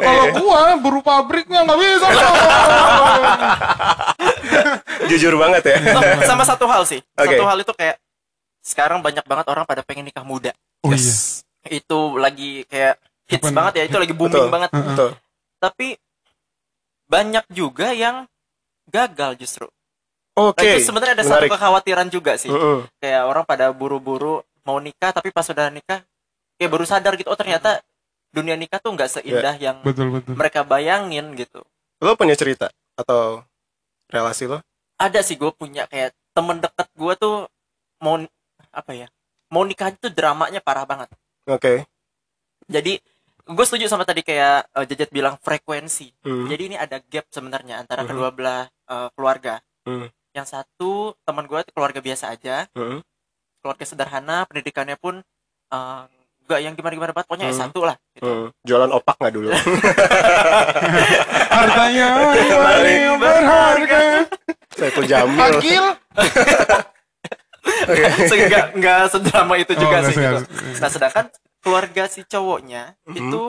[0.00, 2.06] kalau gua buru pabriknya nggak bisa.
[5.06, 5.76] Jujur banget ya.
[5.94, 7.30] Oh, sama satu hal sih Oke.
[7.30, 7.96] satu hal itu kayak
[8.60, 10.50] sekarang banyak banget orang pada pengen nikah muda
[10.82, 10.98] Oh iya.
[10.98, 11.44] Yes.
[11.68, 12.96] itu lagi kayak
[13.30, 14.50] hits Kapan- banget ya itu lagi booming Betul.
[14.50, 15.10] banget Betul.
[15.56, 15.86] tapi
[17.06, 18.26] banyak juga yang
[18.86, 19.66] gagal justru
[20.32, 20.62] Oke.
[20.62, 21.52] Nah, itu sebenarnya ada satu menarik.
[21.52, 22.86] kekhawatiran juga sih Mm-mm.
[22.96, 26.00] kayak orang pada buru-buru mau nikah tapi pas sudah nikah
[26.54, 27.82] kayak baru sadar gitu oh ternyata
[28.30, 30.34] dunia nikah tuh nggak seindah yang Betul betul.
[30.34, 31.60] mereka bayangin gitu
[31.98, 33.42] Lo punya cerita atau
[34.06, 34.62] relasi lo?
[34.96, 37.36] ada sih gue punya kayak temen deket gue tuh
[37.98, 38.16] mau
[38.70, 39.08] apa ya
[39.48, 41.10] mau nikah itu dramanya parah banget
[41.44, 41.84] Oke.
[42.64, 43.02] jadi
[43.50, 46.46] gue setuju sama tadi kayak eh, Jajet bilang frekuensi Hmm.
[46.46, 48.08] jadi ini ada gap sebenarnya antara Mhm.
[48.08, 50.06] kedua belah eh, keluarga Hmm.
[50.30, 53.02] yang satu teman gue keluarga biasa aja Mm-mm.
[53.58, 55.18] keluarga sederhana pendidikannya pun
[55.68, 56.02] eh,
[56.40, 57.58] nggak yang gimana gimana banget pokoknya Hmm.
[57.60, 58.26] S1 lah gitu.
[58.26, 58.48] Hmm.
[58.60, 59.48] Jualan opak nggak dulu?
[61.52, 63.98] Hartanya yang paling berharga.
[64.72, 65.38] Saiful Jamil.
[65.38, 65.84] Akil.
[68.30, 70.38] Sehingga nggak sedrama itu Oh, juga nggak sih gitu.
[70.76, 71.24] Nah sedangkan
[71.60, 73.16] keluarga si cowoknya Mhm.
[73.16, 73.40] itu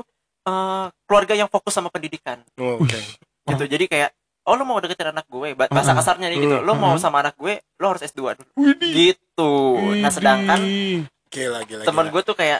[0.41, 2.97] eh, keluarga yang fokus sama pendidikan Oh, Oke.
[3.45, 3.63] gitu.
[3.65, 4.09] Jadi kayak
[4.41, 6.01] oh lo mau deketin anak gue Ba- bahasa Uh-uh.
[6.01, 6.57] kasarnya nih gitu.
[6.59, 6.99] Lo mau Uh-uh.
[6.99, 8.49] sama anak gue lo harus S2 dulu.
[8.57, 8.91] Widih.
[8.91, 9.53] Gitu.
[9.97, 10.59] Nah sedangkan.
[11.27, 11.83] Gila, gila.
[11.83, 12.59] teman gue tuh kayak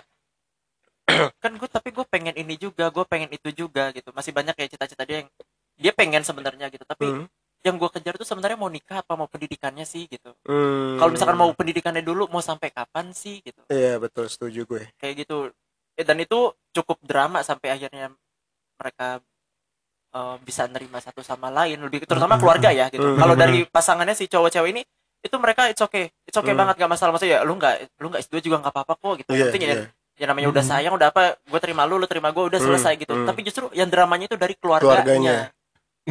[1.44, 4.72] kan gue tapi gue pengen ini juga gue pengen itu juga gitu masih banyak kayak
[4.72, 5.30] cita-cita dia yang
[5.76, 7.26] dia pengen sebenarnya gitu tapi Hmm.
[7.62, 10.98] Yang gue kejar tuh sebenarnya mau nikah apa mau pendidikannya sih gitu Hmm.
[10.98, 14.84] kalau misalkan mau pendidikannya dulu mau sampai kapan sih gitu Iya, betul, setuju gue.
[14.96, 15.50] kayak gitu
[15.92, 16.40] Eh, dan itu
[16.72, 18.10] cukup drama sampai akhirnya
[18.76, 19.20] mereka
[20.12, 22.42] eh, bisa nerima satu sama lain lebih terutama Hmm.
[22.42, 23.16] keluarga ya gitu Hmm.
[23.16, 24.82] kalau dari pasangannya si cowok-cewek ini
[25.22, 26.60] itu mereka it's okay it's okay Hmm.
[26.60, 29.30] banget gak masalah maksudnya ya lu nggak lu nggak S2 juga nggak apa-apa kok gitu
[29.32, 29.86] yang penting ya iya.
[30.18, 30.72] ya namanya udah Hmm.
[30.74, 33.24] sayang udah apa gue terima lu lu terima gue udah Hmm, selesai gitu hmm.
[33.26, 35.00] tapi justru yang dramanya itu dari Keluarganya.
[35.00, 35.36] keluarganya,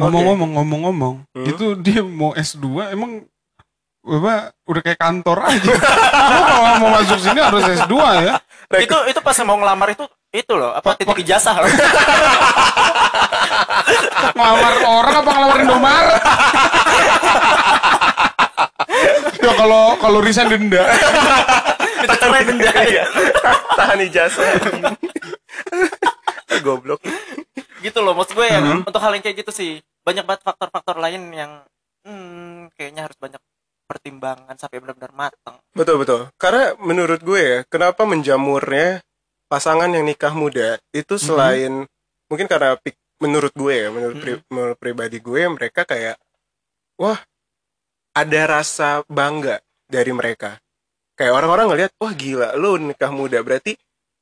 [0.01, 1.45] Ngomong-ngomong, ngomong-ngomong, Hmm.
[1.45, 3.23] itu dia mau S2 emang
[4.01, 5.73] Bapak udah kayak kantor aja.
[6.49, 8.33] Kalau mau masuk sini harus S2 ya.
[8.73, 11.67] itu itu pas mau ngelamar itu itu loh apa titik ijazah loh
[14.31, 16.17] Ngelamar orang apa ngelamar Indomaret?
[19.37, 20.81] ya kalau kalau resign denda.
[22.01, 23.05] kita cerai denda ya
[23.75, 24.49] Tahan ijazah.
[26.59, 27.01] Goblok.
[27.81, 28.81] gitu loh maksud gue yang Hmm.
[28.83, 31.51] untuk hal yang kayak gitu sih banyak banget faktor-faktor lain yang
[32.05, 33.41] hmm, kayaknya harus banyak
[33.85, 36.27] pertimbangan sampai benar-benar matang Betul betul.
[36.35, 39.03] Karena menurut gue ya, kenapa menjamurnya
[39.51, 41.87] pasangan yang nikah muda itu selain
[42.31, 46.15] mungkin karena pik- menurut gue ya, menurut, pri- menurut pribadi gue mereka kayak
[46.99, 47.19] wah
[48.11, 50.59] ada rasa bangga dari mereka.
[51.15, 53.75] Kayak orang-orang ngelihat wah gila lu nikah muda berarti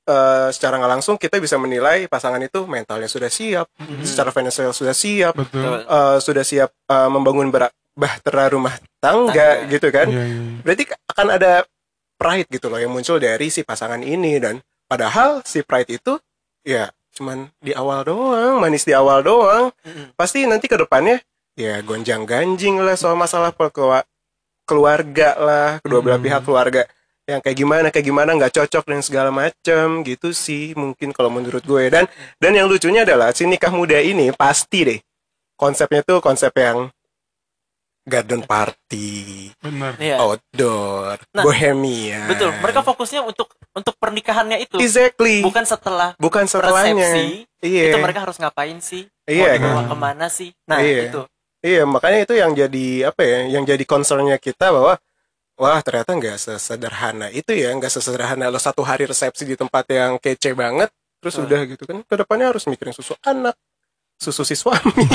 [0.10, 3.70] eh, secara nggak langsung kita bisa menilai pasangan itu mentalnya sudah siap,
[4.02, 5.86] secara finansial sudah siap, Betul.
[5.86, 7.54] eh, sudah siap eh, membangun
[7.94, 9.70] bahtera rumah tangga Tangga.
[9.70, 10.42] gitu kan Iya, iya.
[10.64, 11.52] berarti akan ada
[12.16, 16.16] pride gitu loh yang muncul dari si pasangan ini dan padahal si pride itu
[16.64, 20.16] ya cuman di awal doang manis di awal doang Mm-mm.
[20.16, 21.20] pasti nanti ke depannya
[21.56, 23.52] ya gonjang ganjing lah soal masalah
[24.64, 26.28] keluarga lah kedua belah Hmm.
[26.28, 26.82] pihak keluarga
[27.30, 31.62] yang kayak gimana kayak gimana nggak cocok dan segala macam gitu sih mungkin kalau menurut
[31.62, 35.00] gue dan dan yang lucunya adalah si nikah muda ini pasti deh
[35.54, 36.90] konsepnya tuh konsep yang
[38.04, 39.94] garden party Benar.
[39.96, 40.18] Iya.
[40.18, 42.26] outdoor, Nah, bohemia.
[42.26, 46.98] betul mereka fokusnya untuk untuk pernikahannya itu exactly bukan setelah bukan setelahnya.
[46.98, 47.94] persepsi Iya.
[47.94, 51.08] itu mereka harus ngapain sih Iya, mau dibawa ke mana sih nah Iya.
[51.08, 51.22] itu
[51.60, 53.52] Iya, makanya itu yang jadi apa ya?
[53.52, 54.96] Yang jadi concernnya kita bahwa
[55.60, 60.16] wah ternyata nggak sesederhana itu ya, nggak sesederhana lo satu hari resepsi di tempat yang
[60.16, 60.88] kece banget,
[61.20, 61.46] terus Hmm.
[61.46, 62.00] udah gitu kan.
[62.02, 63.54] Ke depannya harus mikirin susu anak,
[64.16, 64.96] susu si suami.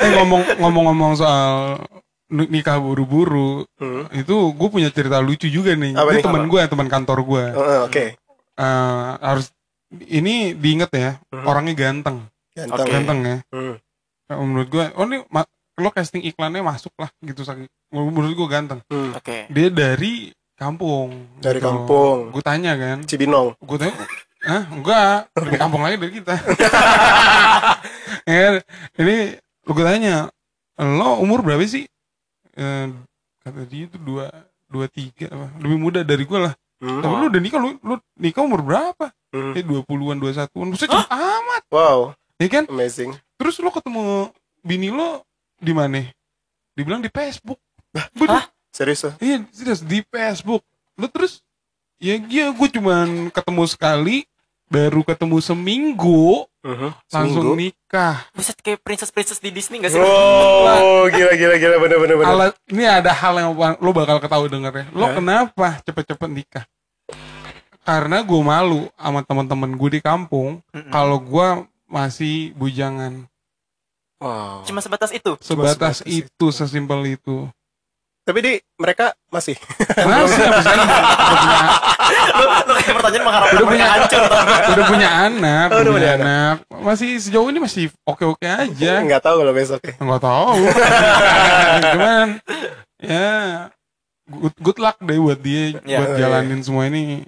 [0.00, 1.76] Eh ngomong ngomong-ngomong soal
[2.30, 4.08] ni- nikah buru-buru, Hmm.
[4.10, 5.92] itu gue punya cerita lucu juga nih.
[5.92, 7.44] Apa Ini teman gue, teman kantor gue.
[7.84, 8.04] Oke,
[9.20, 9.52] harus
[10.00, 11.44] ini diinget ya, Mhm.
[11.44, 12.18] orangnya ganteng,
[12.54, 12.80] ganteng.
[12.80, 12.90] Oke.
[12.90, 13.36] ganteng ya.
[13.52, 13.74] Hmm.
[14.30, 15.18] Eh, Menurut gue, oh ini
[15.80, 17.66] lo casting iklannya masuk lah gitu saking.
[17.90, 18.80] Menurut gue ganteng.
[18.86, 19.12] Hmm.
[19.12, 21.26] oke Dia dari kampung.
[21.40, 22.28] Dari kampung.
[22.30, 23.56] Gue tanya kan, Cibinong.
[23.56, 23.96] gue tanya,
[24.44, 26.34] ah enggak, lebih kampung lagi dari kita.
[28.28, 28.54] ya, kan?
[28.98, 29.16] ini
[29.64, 30.28] gue tanya,
[30.76, 31.88] lo umur berapa sih?
[32.52, 32.86] Eh,
[33.40, 34.28] kata dia itu dua
[34.68, 37.04] dua tiga apa lebih muda dari gue lah Hmm.
[37.04, 39.52] tapi lu udah nikah lu, lu nikah umur berapa Hmm.
[39.52, 43.12] eh dua puluhan dua satuan Buset cepet amat Wow, ya kan amazing.
[43.36, 45.20] terus lo ketemu bini lo
[45.60, 46.02] di mana
[46.72, 47.60] dibilang di Facebook
[48.24, 48.46] Hah?
[48.70, 49.02] Serius.
[49.18, 50.62] Iya, serius di Facebook.
[50.94, 51.42] Lu terus
[51.98, 54.16] ya iya gue cuman ketemu sekali,
[54.66, 56.88] baru ketemu seminggu Mhm.
[57.08, 57.50] langsung Seminggu.
[57.50, 58.16] Ah, nikah.
[58.30, 62.30] buset kayak princess princess di Disney gak sih Oh, gila gila gila bener bener bener.
[62.30, 64.84] Alat ini ada hal yang lo bakal ketahui denger ya.
[64.92, 65.16] Lo Hah?
[65.16, 66.64] kenapa cepet-cepet nikah?
[67.80, 70.92] Karena gue malu sama teman-teman gue di kampung Mm-mm.
[70.92, 71.46] kalau gue
[71.86, 73.24] masih bujangan.
[74.20, 74.60] Wow.
[74.62, 77.48] cuma sebatas itu Sebatas sebatas itu, sesimpel itu.
[78.20, 79.56] Tapi di mereka masih.
[79.96, 81.58] Masih habis punya,
[82.30, 84.22] lu, lu kayak pertanyaan mengharapkan Udah punya- hancur
[84.70, 86.54] udah punya anak, Oh, udah punya punya anak.
[86.80, 88.92] Masih sejauh ini masih oke-oke aja.
[89.00, 89.94] Nggak tahu kalau besok ya.
[89.96, 90.52] Nggak tahu.
[91.96, 92.28] Cuman
[93.00, 93.32] ya
[94.28, 95.98] good, good luck deh buat dia Ya.
[95.98, 97.24] buat Oh, jalanin semua ini.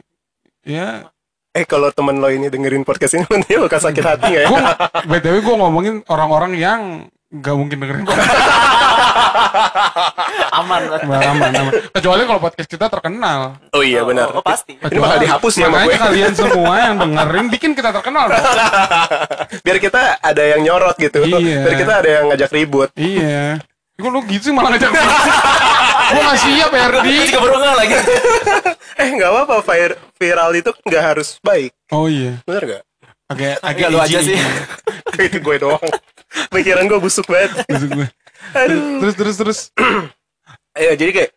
[0.63, 1.09] Ya,
[1.53, 4.49] Eh kalau temen lo ini dengerin podcast ini nanti bakal sakit hati nggak ya?
[4.49, 4.61] gua
[5.05, 6.81] btw gue ngomongin orang-orang yang
[7.29, 8.05] nggak mungkin dengerin.
[10.53, 14.29] aman aman aman kecuali kalau podcast kita terkenal Oh iya benar.
[14.29, 16.05] oh, oh, pasti Ini bakal dihapus ya makanya gue.
[16.09, 18.45] kalian semua yang dengerin bikin kita terkenal dong.
[19.61, 21.25] Biar kita ada yang nyorot gitu.
[21.25, 21.65] Iya.
[21.65, 22.89] Biar kita ada yang ngajak ribut.
[22.97, 23.61] iya
[23.93, 24.89] Kok lu gitu sih malah ngajak
[26.03, 27.95] Gue gak siap Erdi juga baru nggak lagi
[28.99, 31.73] Eh nggak apa-apa vir- viral itu nggak harus baik.
[31.89, 32.83] Oh iya Bener gak?
[33.29, 34.37] Agak agak Agak lu aja sih.
[35.27, 35.81] itu gue doang.
[36.49, 37.65] Pikiran gue busuk banget.
[37.65, 38.09] Maksud gue.
[38.53, 39.01] Aduh.
[39.01, 39.59] Terus terus terus
[40.77, 41.31] Ya, jadi kayak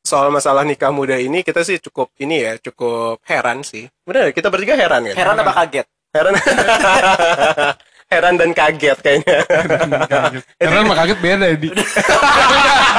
[0.00, 3.84] soal masalah nikah muda ini kita sih cukup ini ya cukup heran sih.
[4.02, 5.16] Bener kita bertiga heran kan?
[5.16, 6.32] heran apa kaget Heran.
[8.08, 9.44] heran dan kaget kayaknya.
[10.60, 11.68] Karena mah kaget beda Edi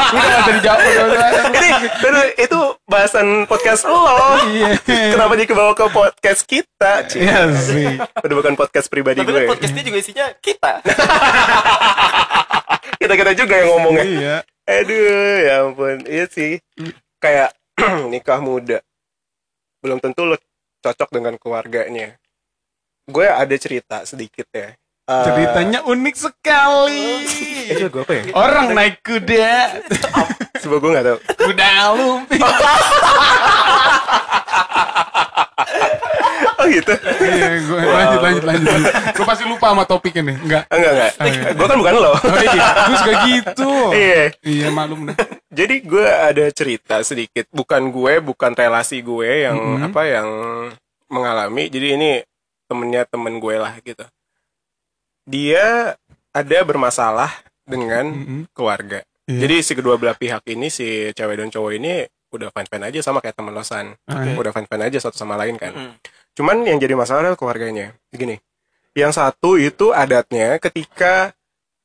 [0.10, 1.70] Udah gak bisa dijawab ini
[2.02, 4.02] bener, itu bahasan podcast lo.
[4.50, 7.06] Iya Kenapa jadi kebawa ke podcast kita?
[7.14, 9.40] Iya sih Udah bukan podcast pribadi tapi gue.
[9.46, 10.72] kan podcastnya juga isinya kita
[13.00, 14.06] Kita kita juga yang ngomongnya.
[14.06, 14.38] Iya
[14.70, 16.06] Aduh, ya ampun.
[16.06, 16.62] Iya sih.
[17.18, 17.58] Kayak
[18.14, 18.86] nikah muda.
[19.82, 20.38] Belum tentu lo
[20.86, 22.22] cocok dengan keluarganya.
[23.10, 24.78] Gue ada cerita sedikit ya.
[25.10, 27.26] Eh, Ceritanya unik sekali
[27.68, 28.24] Itu gue apa ya?
[28.32, 29.82] Orang naik kuda
[30.60, 31.18] Coba gue gak tau.
[31.40, 32.42] Kuda lumping
[36.56, 36.94] Oh gitu?
[37.18, 38.82] Iya gue lanjut lanjut lanjut
[39.16, 41.12] Gue pasti lupa sama topik ini Enggak Enggak, enggak.
[41.16, 41.42] Oh, iya.
[41.56, 42.12] Gue kan bukan lo.
[42.14, 44.24] Oh iya Gue suka gitu Iya.
[44.44, 45.18] Iya maklum dah
[45.50, 47.50] Jadi gue ada cerita sedikit.
[47.50, 49.90] Bukan gue, bukan relasi gue yang Mhm.
[49.90, 50.28] apa yang
[51.08, 51.66] mengalami.
[51.68, 52.12] Jadi ini
[52.66, 54.06] temennya temen gue lah gitu.
[55.30, 55.94] Dia
[56.34, 57.30] ada bermasalah
[57.62, 58.42] dengan Mm-mm.
[58.50, 59.06] keluarga.
[59.30, 59.46] Iya.
[59.46, 62.02] Jadi si kedua belah pihak ini si cewek dan cowok ini
[62.34, 63.94] udah fine-fine aja sama kayak teman losan.
[64.10, 64.30] Oke.
[64.34, 65.74] Udah fine-fine aja satu sama lain kan.
[65.74, 65.94] Mm.
[66.34, 67.94] Cuman yang jadi masalah adalah keluarganya.
[68.10, 68.42] Gini.
[68.98, 71.30] Yang satu itu adatnya ketika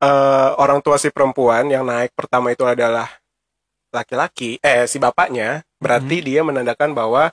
[0.01, 3.09] eh, orang tua si perempuan yang naik pertama itu adalah
[3.93, 7.29] laki-laki, eh si bapaknya, berarti dia menandakan bahwa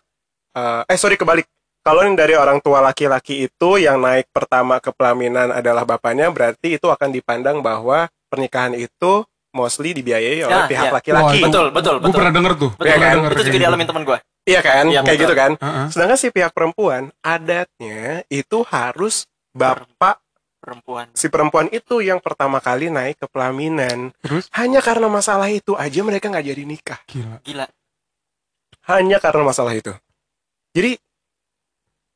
[0.56, 1.48] eh, eh sorry kebalik.
[1.82, 6.78] Kalau yang dari orang tua laki-laki itu yang naik pertama ke pelaminan adalah bapaknya, berarti
[6.78, 10.94] itu akan dipandang bahwa pernikahan itu mostly dibiayai oleh Ya, pihak ya.
[10.94, 11.42] laki-laki.
[11.42, 13.12] Wah, betul betul Gue betul pernah denger tuh betul Iya kan?
[13.12, 13.64] Denger itu kayak juga gitu.
[13.66, 14.86] dialamin temen gue Iya kan?
[14.88, 15.22] Iya, Kayak betul.
[15.22, 15.52] gitu kan?
[15.58, 15.86] Heeh.
[15.90, 19.16] Sedangkan si pihak perempuan adatnya itu harus
[19.52, 20.16] bapak
[20.58, 24.14] perempuan si perempuan itu yang pertama kali naik ke pelaminan.
[24.22, 24.46] Terus?
[24.54, 27.00] Hanya karena masalah itu aja mereka nggak jadi nikah.
[27.06, 27.66] Gila gila
[28.88, 29.92] Hanya karena masalah itu.
[30.72, 30.96] Jadi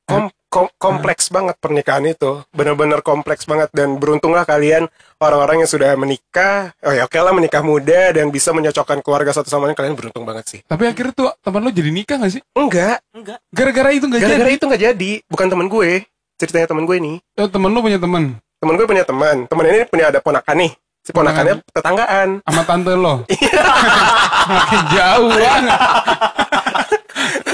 [0.05, 2.41] kom- kom- kompleks banget pernikahan itu.
[2.49, 4.87] Benar-benar kompleks banget dan beruntunglah kalian
[5.17, 6.71] orang-orang yang sudah menikah.
[6.79, 10.23] Oh ya oke lah menikah muda dan bisa menyocokkan keluarga satu sama lain kalian beruntung
[10.23, 10.59] banget sih.
[10.63, 12.41] Tapi akhirnya tuh teman lo jadi nikah gak sih?
[12.53, 15.11] Enggak, enggak Gara-gara itu gak jadi gara-gara itu nggak jadi.
[15.27, 15.91] Bukan temen gue.
[16.35, 17.17] Ceritanya temen gue nih.
[17.39, 18.23] Oh, temen lo punya temen
[18.55, 19.45] Temen gue punya teman.
[19.45, 20.71] Temen ini punya ada ponakan nih.
[21.05, 22.41] Si ponakannya tetanggaan.
[22.41, 23.61] sama tante lo Iya.
[24.49, 25.77] makin jauh banget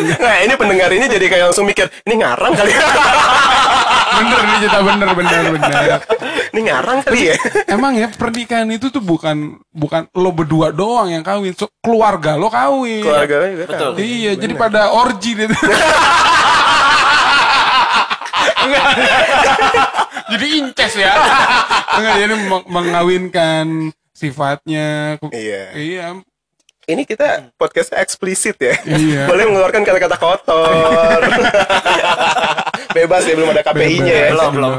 [0.02, 2.82] Nah ini pendengar ini jadi kayak langsung mikir Ini ngarang kali ya?
[4.12, 6.00] Bener nih cerita bener bener bener.
[6.52, 7.36] Ini ngarang kali ya?
[7.70, 12.50] Emang ya pernikahan itu tuh bukan bukan lo berdua doang yang kawin so, keluarga lo
[12.52, 13.06] kawin.
[13.06, 13.92] Juga kan Betul.
[14.02, 15.38] iya jadi pada orgi
[18.62, 18.86] Enggak.
[20.32, 21.14] jadi inces ya.
[21.98, 23.66] Enggak jadi meng- mengawinkan
[24.14, 25.18] sifatnya.
[25.34, 25.64] Iya.
[25.74, 26.08] Iya
[26.84, 28.74] Ini kita podcastnya eksplisit ya.
[28.84, 29.26] Iya.
[29.30, 31.20] Boleh mengeluarkan kata-kata kotor.
[32.92, 34.30] Bebas ya belum ada KPI-nya ya.
[34.32, 34.74] Belum, belum.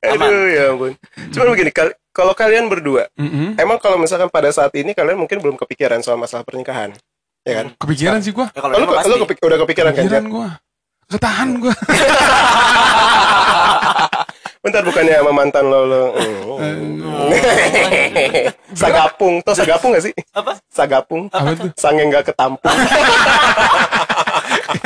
[0.00, 0.92] Aduh ya ampun.
[1.28, 3.54] Cuman begini kal- Kalau kalian berdua Mm-mm.
[3.54, 6.90] Emang kalau misalkan pada saat ini Kalian mungkin belum kepikiran soal masalah pernikahan
[7.40, 7.70] Ya kan?
[7.76, 8.50] Kepikiran sih gua.
[8.50, 10.48] Ya kalau Oh, lu, lu kepik- udah kepikiran kan kepikiran gua.
[11.06, 11.74] Ketahan gua
[14.60, 16.04] Bentar bukannya sama mantan lo lo
[16.60, 17.00] Hmm.
[18.72, 20.12] Sagapung Tuh sagapung gak sih?
[20.30, 22.68] apa Sagapung apa tuh Sange nggak ketampung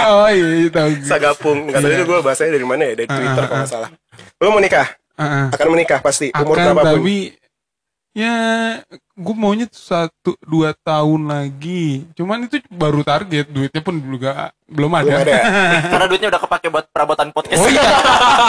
[0.04, 0.90] oh iya iya tahu.
[1.02, 1.96] Sagapung Nggak tahu Iya.
[1.96, 3.90] itu gue bahasanya dari mana ya Dari Twitter Ah, kalau ah, nggak salah
[4.36, 4.86] Lu mau nikah?
[5.14, 5.44] Heeh.
[5.50, 7.18] Akan menikah pasti Umur akan berapapun tapi
[8.14, 8.36] ya
[9.14, 12.02] gue maunya satu dua tahun lagi.
[12.18, 15.38] Cuman itu baru target duitnya pun juga belum ada, Belum ada
[15.94, 17.62] karena duitnya udah kepake buat perabotan podcast.
[17.62, 17.86] Oh iya.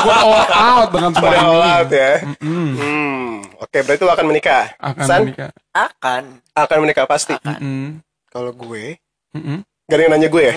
[0.02, 2.12] Gue all out dengan semua ini all out ya?
[2.26, 2.68] Mm-mm.
[2.74, 3.30] Hmm
[3.62, 4.64] Oke berarti lu akan menikah?
[4.82, 5.22] Akan San?
[5.24, 5.50] menikah.
[5.72, 6.24] Akan.
[6.58, 7.38] Akan menikah pasti.
[8.34, 8.98] Kalau gue
[9.38, 9.62] Mm-mm.
[9.86, 10.54] Gak ada yang nanya gue ya?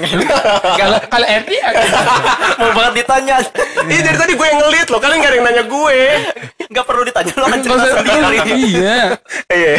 [0.80, 1.56] Kalau kalau Erdi
[2.64, 3.36] mau banget ditanya.
[3.84, 5.00] Iya dari tadi gue yang ngelit loh.
[5.04, 6.00] Kalian gak ada yang nanya gue.
[6.72, 8.52] Nggak perlu ditanya lo kan cerita sendiri kali ini.
[8.72, 8.98] Iya.
[9.52, 9.74] Iya.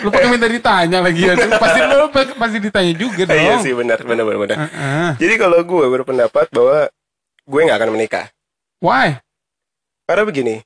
[0.00, 1.32] Lu pakai minta ditanya lagi ya
[1.62, 2.08] pasti lu
[2.40, 3.36] pasti ditanya juga dong.
[3.36, 4.56] Iya sih benar benar benar benar.
[4.64, 5.08] Heeh.
[5.20, 6.88] Jadi kalau gue berpendapat bahwa
[7.44, 8.26] gue nggak akan menikah.
[8.80, 9.20] why?
[10.06, 10.56] Karena begini,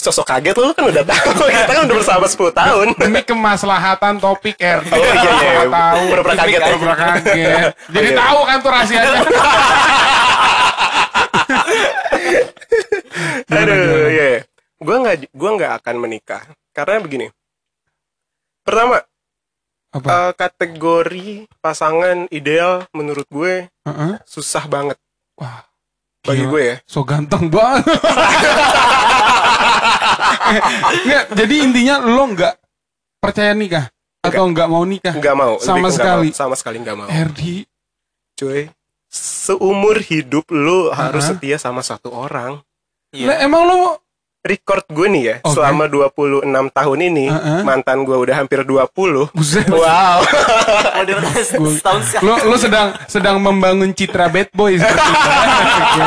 [0.00, 4.56] sosok kaget lu kan udah tahu kita kan udah bersama 10 tahun Demi kemaslahatan topik
[4.56, 4.88] RD.
[4.88, 5.62] Oh, iya, iya.
[5.68, 6.02] tahu.
[6.08, 6.66] Pura-pura kaget ya.
[6.72, 7.72] Pura-pura kaget.
[7.92, 8.18] Jadi Iya.
[8.18, 9.20] tahu kan tuh rahasianya.
[13.50, 14.46] aduh ya
[14.80, 17.26] gue nggak gua nggak akan menikah karena begini
[18.62, 19.02] pertama
[19.90, 20.06] Apa?
[20.06, 24.12] eh, kategori pasangan ideal menurut gue Heeh.
[24.24, 24.96] susah banget
[25.36, 25.66] Wah.
[26.22, 27.84] bagi gue ya So ganteng banget.
[31.00, 32.54] Nggak, jadi intinya lo nggak
[33.18, 33.86] percaya nikah
[34.20, 35.12] atau nggak mau nikah?
[35.12, 36.28] nggak mau lebih Sama nggak sekali.
[36.28, 36.36] mau.
[36.36, 37.40] sama sekali nggak mau RD
[38.34, 38.62] cuy
[39.06, 41.34] seumur hidup lu harus Uh-huh.
[41.34, 42.60] setia sama satu orang
[43.10, 43.42] Iya.
[43.42, 43.98] emang lo
[44.40, 45.52] record gue nih ya Oke.
[45.52, 47.60] selama 26 tahun ini Uh-uh.
[47.60, 50.18] mantan gue udah hampir 20 buset wow
[51.76, 56.00] setahun lo lo sedang sedang membangun citra bad boy seperti itu.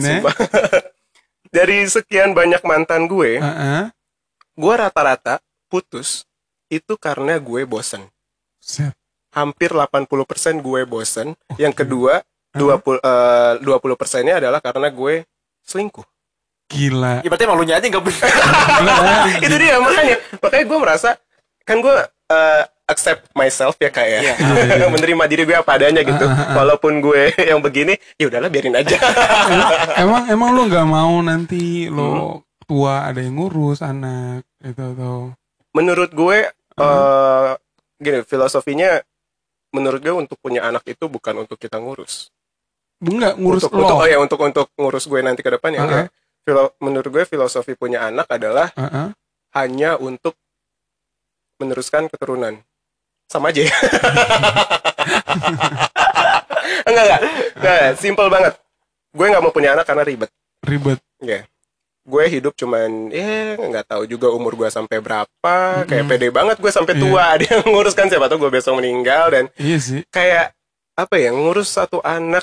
[0.00, 0.34] Sumpah.
[1.50, 3.82] dari sekian banyak mantan gue Heeh.
[4.54, 5.38] gue rata-rata
[5.68, 6.24] putus
[6.68, 8.08] itu karena gue bosen
[8.56, 8.92] Set.
[9.30, 10.06] hampir 80%
[10.58, 12.22] gue bosen yang kedua
[12.54, 15.22] 20 eh, 20 persennya adalah karena gue
[15.62, 16.06] selingkuh.
[16.70, 17.22] Gila.
[17.22, 18.30] Ya berarti emang lu nya aja nggak bener.
[19.46, 20.16] Itu dia makanya.
[20.38, 21.10] Makanya gue merasa
[21.66, 21.96] kan gue
[22.30, 24.86] eh, accept myself ya kayak Iya.
[24.90, 26.26] menerima diri gue apa adanya gitu.
[26.30, 28.98] Walaupun gue yang begini ya udahlah biarin aja.
[29.98, 31.94] Emang emang lo nggak mau nanti Hmm.
[31.98, 32.06] lo
[32.66, 35.34] tua ada yang ngurus anak itu atau?
[35.74, 37.50] Menurut gue eh
[38.00, 39.02] gini filosofinya
[39.70, 42.30] menurut gue untuk punya anak itu bukan untuk kita ngurus
[43.00, 45.78] enggak ngurus untuk, lo untuk oh ya untuk untuk ngurus gue nanti ke depan ya.
[45.78, 45.88] Uh-uh.
[45.88, 46.06] enggak.
[46.40, 49.12] Filo- menurut gue filosofi punya anak adalah Heeh.
[49.54, 50.36] hanya untuk
[51.56, 52.60] meneruskan keturunan.
[53.26, 53.72] Sama aja ya.
[56.88, 57.20] enggak enggak.
[57.56, 58.54] Enggak simple banget.
[59.10, 60.30] Gue nggak mau punya anak karena ribet.
[60.60, 61.00] Ribet.
[61.20, 61.44] Ya
[62.00, 65.56] gue hidup cuman ya nggak tahu juga umur gue sampai berapa.
[65.84, 67.02] Kayak pede banget gue sampai Iya.
[67.04, 67.24] tua.
[67.38, 70.02] Dia yang nguruskan siapa tahu gue besok meninggal dan iya sih.
[70.10, 70.50] kayak
[70.96, 72.42] apa ya ngurus satu anak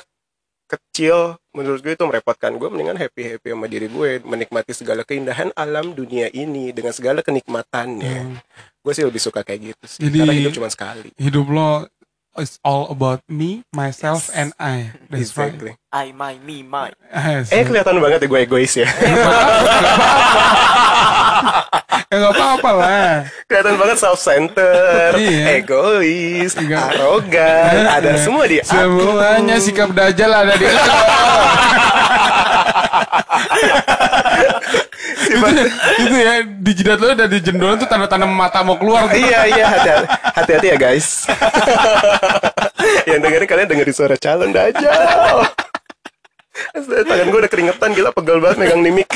[0.68, 2.54] kecil menurut gue itu merepotkan.
[2.54, 7.24] Gue mendingan happy happy sama diri gue menikmati segala keindahan alam dunia ini dengan segala
[7.24, 8.16] kenikmatannya.
[8.28, 8.38] Hmm.
[8.78, 11.12] gue sih lebih suka kayak gitu sih Jadi- karena hidup cuma sekali.
[11.20, 11.84] hidup lo
[12.38, 14.94] is all about me myself and I.
[15.10, 15.52] That's right.
[15.54, 16.92] Exactly I, my, me, my.
[17.08, 17.48] Yes.
[17.50, 18.88] eh kelihatan banget ya gue egois ya.
[22.08, 23.10] Ya nggak apa-apa lah.
[23.44, 25.60] Kelihatan banget self center Iya.
[25.60, 26.88] egois Iya.
[26.88, 28.72] arogan ada semua di aku.
[28.72, 30.64] semuanya sikap dajal ada di
[35.28, 35.62] itu,
[36.02, 39.18] itu ya di jidat lo ada di jendolan tuh tanda-tanda mata mau keluar tuh.
[39.18, 41.24] iya iya hati- hati-hati ya guys.
[43.08, 45.46] Yang dengerin kalian dengerin suara calon dajal
[46.78, 49.10] tangan gue udah keringetan gila pegel banget megang nih mic.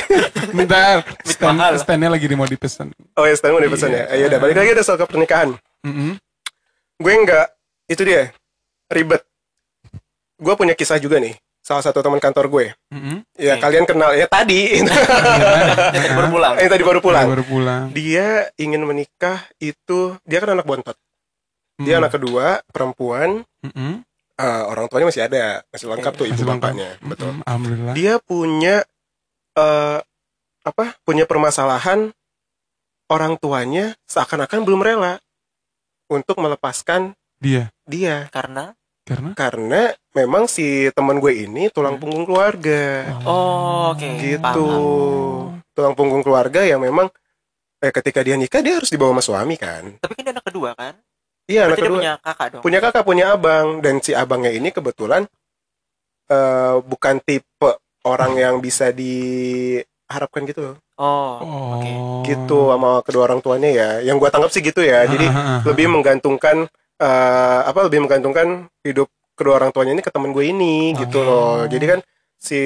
[0.55, 1.74] Bentar stand, mahal.
[1.74, 2.94] standnya lagi di mau dipesan.
[3.18, 4.07] Oh ya sekarang mau dipesan ya?
[4.14, 5.50] Ayo udah balik lagi ada soal pernikahan
[5.83, 6.14] Mm-mm.
[7.02, 7.46] gue nggak
[7.90, 8.31] itu dia
[8.87, 9.26] ribet.
[10.38, 13.22] Gue punya kisah juga nih salah satu teman kantor gue Mm-mm.
[13.35, 13.62] ya Oke.
[13.62, 14.90] kalian kenal ya tadi Yang
[15.96, 16.55] tadi baru pulang.
[16.57, 20.98] yang tadi baru pulang baru pulang dia ingin menikah itu dia kan anak bontot
[21.75, 22.01] dia Mm.
[22.01, 24.03] anak kedua perempuan Mm-mm.
[24.35, 26.51] eh, orang tuanya masih ada masih lengkap tuh ibu lengkap.
[26.53, 27.42] bapaknya betul Mm-mm.
[27.44, 28.75] alhamdulillah dia punya
[29.53, 29.98] eh
[30.62, 32.11] apa punya permasalahan
[33.07, 35.18] orang tuanya seakan-akan belum rela
[36.07, 38.70] untuk melepaskan dia dia Karena
[39.02, 42.02] karena karena memang si teman gue ini tulang Hmm.
[42.02, 44.08] punggung keluarga oh, oke.
[44.16, 45.58] gitu paham.
[45.72, 47.10] tulang punggung keluarga yang memang
[47.78, 50.70] eh ketika dia nikah dia harus dibawa sama suami kan Tapi kan dia anak kedua
[50.72, 50.94] kan?
[51.44, 52.62] iya anak kedua punya kakak dong.
[52.62, 55.26] punya kakak punya abang dan si abangnya ini kebetulan
[56.28, 57.70] eh bukan tipe
[58.04, 61.90] orang yang bisa diharapkan gitu Oh, oh oke.
[62.22, 65.26] gitu sama kedua orang tuanya ya yang gua tangkap sih gitu ya jadi
[65.68, 66.70] lebih menggantungkan
[67.02, 68.48] eh apa lebih menggantungkan
[68.80, 71.26] hidup kedua orang tuanya ini ke temen gue ini gitu Oh.
[71.26, 72.00] loh jadi kan
[72.38, 72.60] si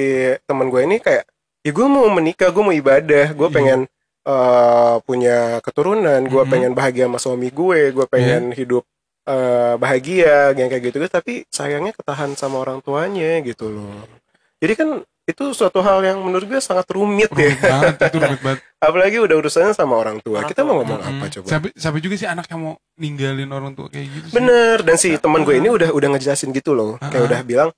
[0.45, 1.25] temen gue ini kayak
[1.65, 3.55] ya gue mau menikah gue mau ibadah gue Iya.
[3.55, 3.79] pengen
[4.27, 6.51] eh, punya keturunan gue Mhm.
[6.51, 8.55] pengen bahagia sama suami gue gue pengen Iya.
[8.55, 8.83] hidup
[9.23, 14.05] eh, bahagia yang kayak gitu tapi sayangnya ketahan sama orang tuanya gitu loh
[14.59, 14.89] jadi kan
[15.27, 19.35] itu suatu hal yang menurut gue sangat rumit ya banget itu rumit banget apalagi udah
[19.37, 20.67] urusannya sama orang tua Orang kita tua.
[20.67, 21.19] mau ngomong Mm-mm.
[21.19, 24.33] apa coba Sampai, sampai juga sih anak yang mau ninggalin orang tua kayak gitu sih.
[24.33, 27.27] Bener, dan si teman gue ini udah udah ngejelasin gitu loh, kayak Uh-uh.
[27.27, 27.69] udah bilang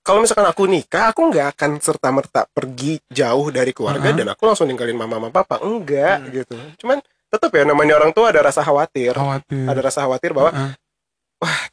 [0.00, 4.16] kalau misalkan aku nikah, aku nggak akan serta merta pergi jauh dari keluarga Uh-uh.
[4.16, 6.30] dan aku langsung ninggalin mama sama papa, enggak Hmm.
[6.32, 6.56] gitu.
[6.78, 9.66] Cuman tetap ya namanya orang tua ada rasa khawatir, Khawatir.
[9.66, 10.72] ada rasa khawatir bahwa Heeh.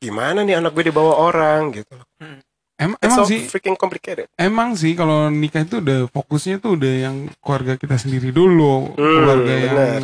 [0.02, 1.94] gimana nih anak gue dibawa orang gitu.
[1.94, 2.04] loh.
[2.84, 4.28] Em- It's emang so sih freaking complicated.
[4.36, 9.00] Emang sih kalau nikah itu udah fokusnya tuh udah yang keluarga kita sendiri dulu, Hmm,
[9.00, 10.02] keluarga yang benar.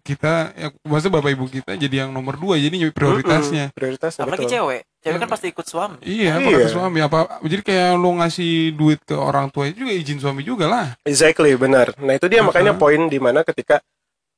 [0.00, 3.64] kita, ya, maksudnya bapak ibu kita jadi yang nomor dua, jadi prioritasnya.
[3.68, 4.54] Mm-mm, prioritasnya apalagi betul.
[4.56, 6.56] cewek cewek kan pasti ikut suami Iya, Iya.
[6.56, 6.66] iya.
[6.68, 7.18] suami apa?
[7.40, 10.86] Jadi kayak lu ngasih duit ke orang tua itu juga izin suami juga lah.
[11.02, 11.94] Exactly, benar.
[11.96, 12.48] Nah itu dia Uh-huh.
[12.48, 13.78] makanya poin di mana ketika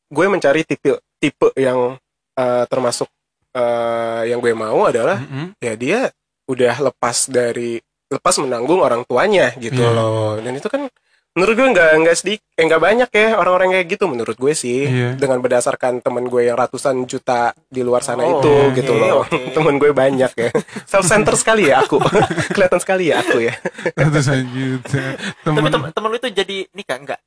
[0.06, 1.96] gue mencari tipe tipe yang
[2.34, 3.08] uh, termasuk
[3.52, 5.56] uh, yang gue mau adalah Mm-mm.
[5.58, 6.00] ya dia
[6.46, 9.90] udah lepas dari lepas menanggung orang tuanya gitu Iya.
[9.90, 10.36] loh.
[10.36, 10.86] Dan itu kan
[11.34, 14.86] menurut gue nggak nggak sedikit, eh, nggak banyak ya orang-orang kayak gitu menurut gue sih.
[14.86, 15.16] Iya.
[15.16, 19.22] Dengan berdasarkan temen gue yang ratusan juta di luar sana Oh, itu oke, gitu loh.
[19.22, 19.34] oke.
[19.56, 20.50] temen gue banyak ya.
[20.84, 21.98] Self center sekali ya aku.
[22.54, 23.54] Kelihatan sekali ya aku ya.
[23.92, 25.02] Ratusan juta.
[25.40, 27.20] tapi Temen, temen, temen lu itu jadi nikah enggak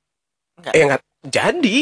[0.56, 1.78] enggak Eh nggak jadi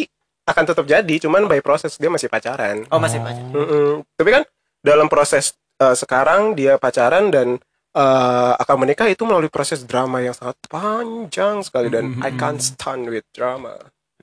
[0.46, 2.86] akan tetap jadi, cuman by proses dia masih pacaran.
[2.86, 4.06] oh masih pacar Mm-mm.
[4.14, 4.44] Tapi kan
[4.80, 7.58] dalam proses uh, sekarang dia pacaran dan
[7.96, 12.26] uh, akan menikah itu melalui proses drama yang sangat panjang sekali dan Mm-mm.
[12.26, 13.80] I can't stand with drama.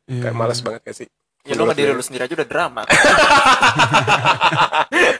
[0.06, 0.28] Iya.
[0.28, 1.08] Kayak males banget gak sih?
[1.42, 2.86] ya lu diri lu sendiri aja udah drama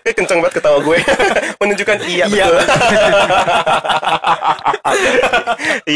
[0.07, 1.03] Eh, kenceng banget ketawa gue
[1.59, 2.63] menunjukkan iya Iya, betul.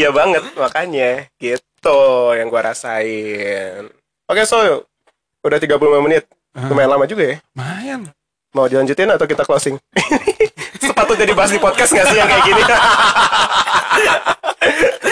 [0.03, 1.99] iya banget makanya gitu
[2.35, 3.87] yang gue rasain.
[4.27, 4.83] Oke so
[5.47, 6.27] udah 35 menit
[6.59, 7.35] lumayan lama juga ya.
[7.55, 8.11] Lumayan.
[8.49, 9.75] Mau dilanjutin atau kita closing?
[10.79, 12.61] Sepatutnya dibahas di podcast gak sih yang kayak gini?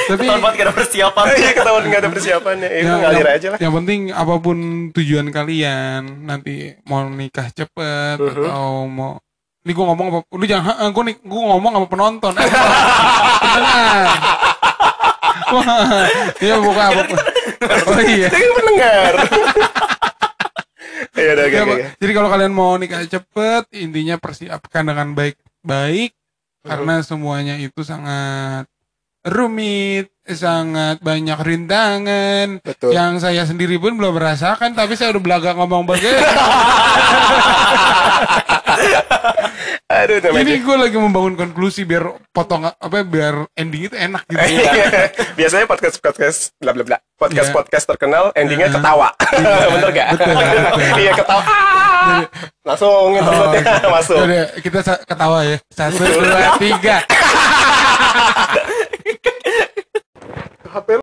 [0.05, 2.69] Tapi banget gak ada persiapan Iya ketahuan nggak ada persiapannya.
[2.69, 3.57] Itu yang, ngalir aja lah.
[3.57, 4.57] yang penting apa pun
[4.93, 8.45] tujuan kalian nanti mau nikah cepet Mhm.
[8.45, 9.17] atau mau
[9.65, 12.45] ini gue ngomong apa lu jangan gue nih gue ngomong sama penonton eh
[13.41, 14.05] pendengar
[15.47, 16.05] wah
[16.45, 17.15] iya bukan apa
[17.89, 19.11] oh iya kan pendengar.
[21.15, 21.59] Iya udah oke.
[21.63, 21.77] Pak.
[22.03, 26.11] Jadi kalau kalian mau nikah cepet, intinya persiapkan dengan baik-baik
[26.65, 28.67] karena semuanya itu sangat
[29.23, 32.57] rumit, sangat banyak rintangan.
[32.65, 32.97] Betul.
[32.97, 36.25] Yang saya sendiri pun belum merasakan, tapi saya udah belaga ngomong bagaimana.
[39.85, 40.17] Aduh.
[40.17, 44.41] Ini gue lagi membangun konklusi biar potong apa biar ending itu enak gitu.
[44.41, 44.73] Iya.
[45.39, 46.97] Biasanya podcast podcast bla bla bla.
[47.15, 47.55] Podcast Iya.
[47.55, 48.75] podcast terkenal endingnya Iya.
[48.81, 49.07] ketawa.
[49.77, 50.07] Bener gak?
[50.17, 50.33] betul.
[50.99, 51.41] Iya ketawa.
[51.45, 52.21] Ah!
[52.65, 53.31] Langsung gitu.
[53.87, 54.17] masuk.
[54.25, 55.57] Udah, kita ketawa ya.
[55.73, 56.97] Satu, dua, tiga.
[60.83, 61.01] pelo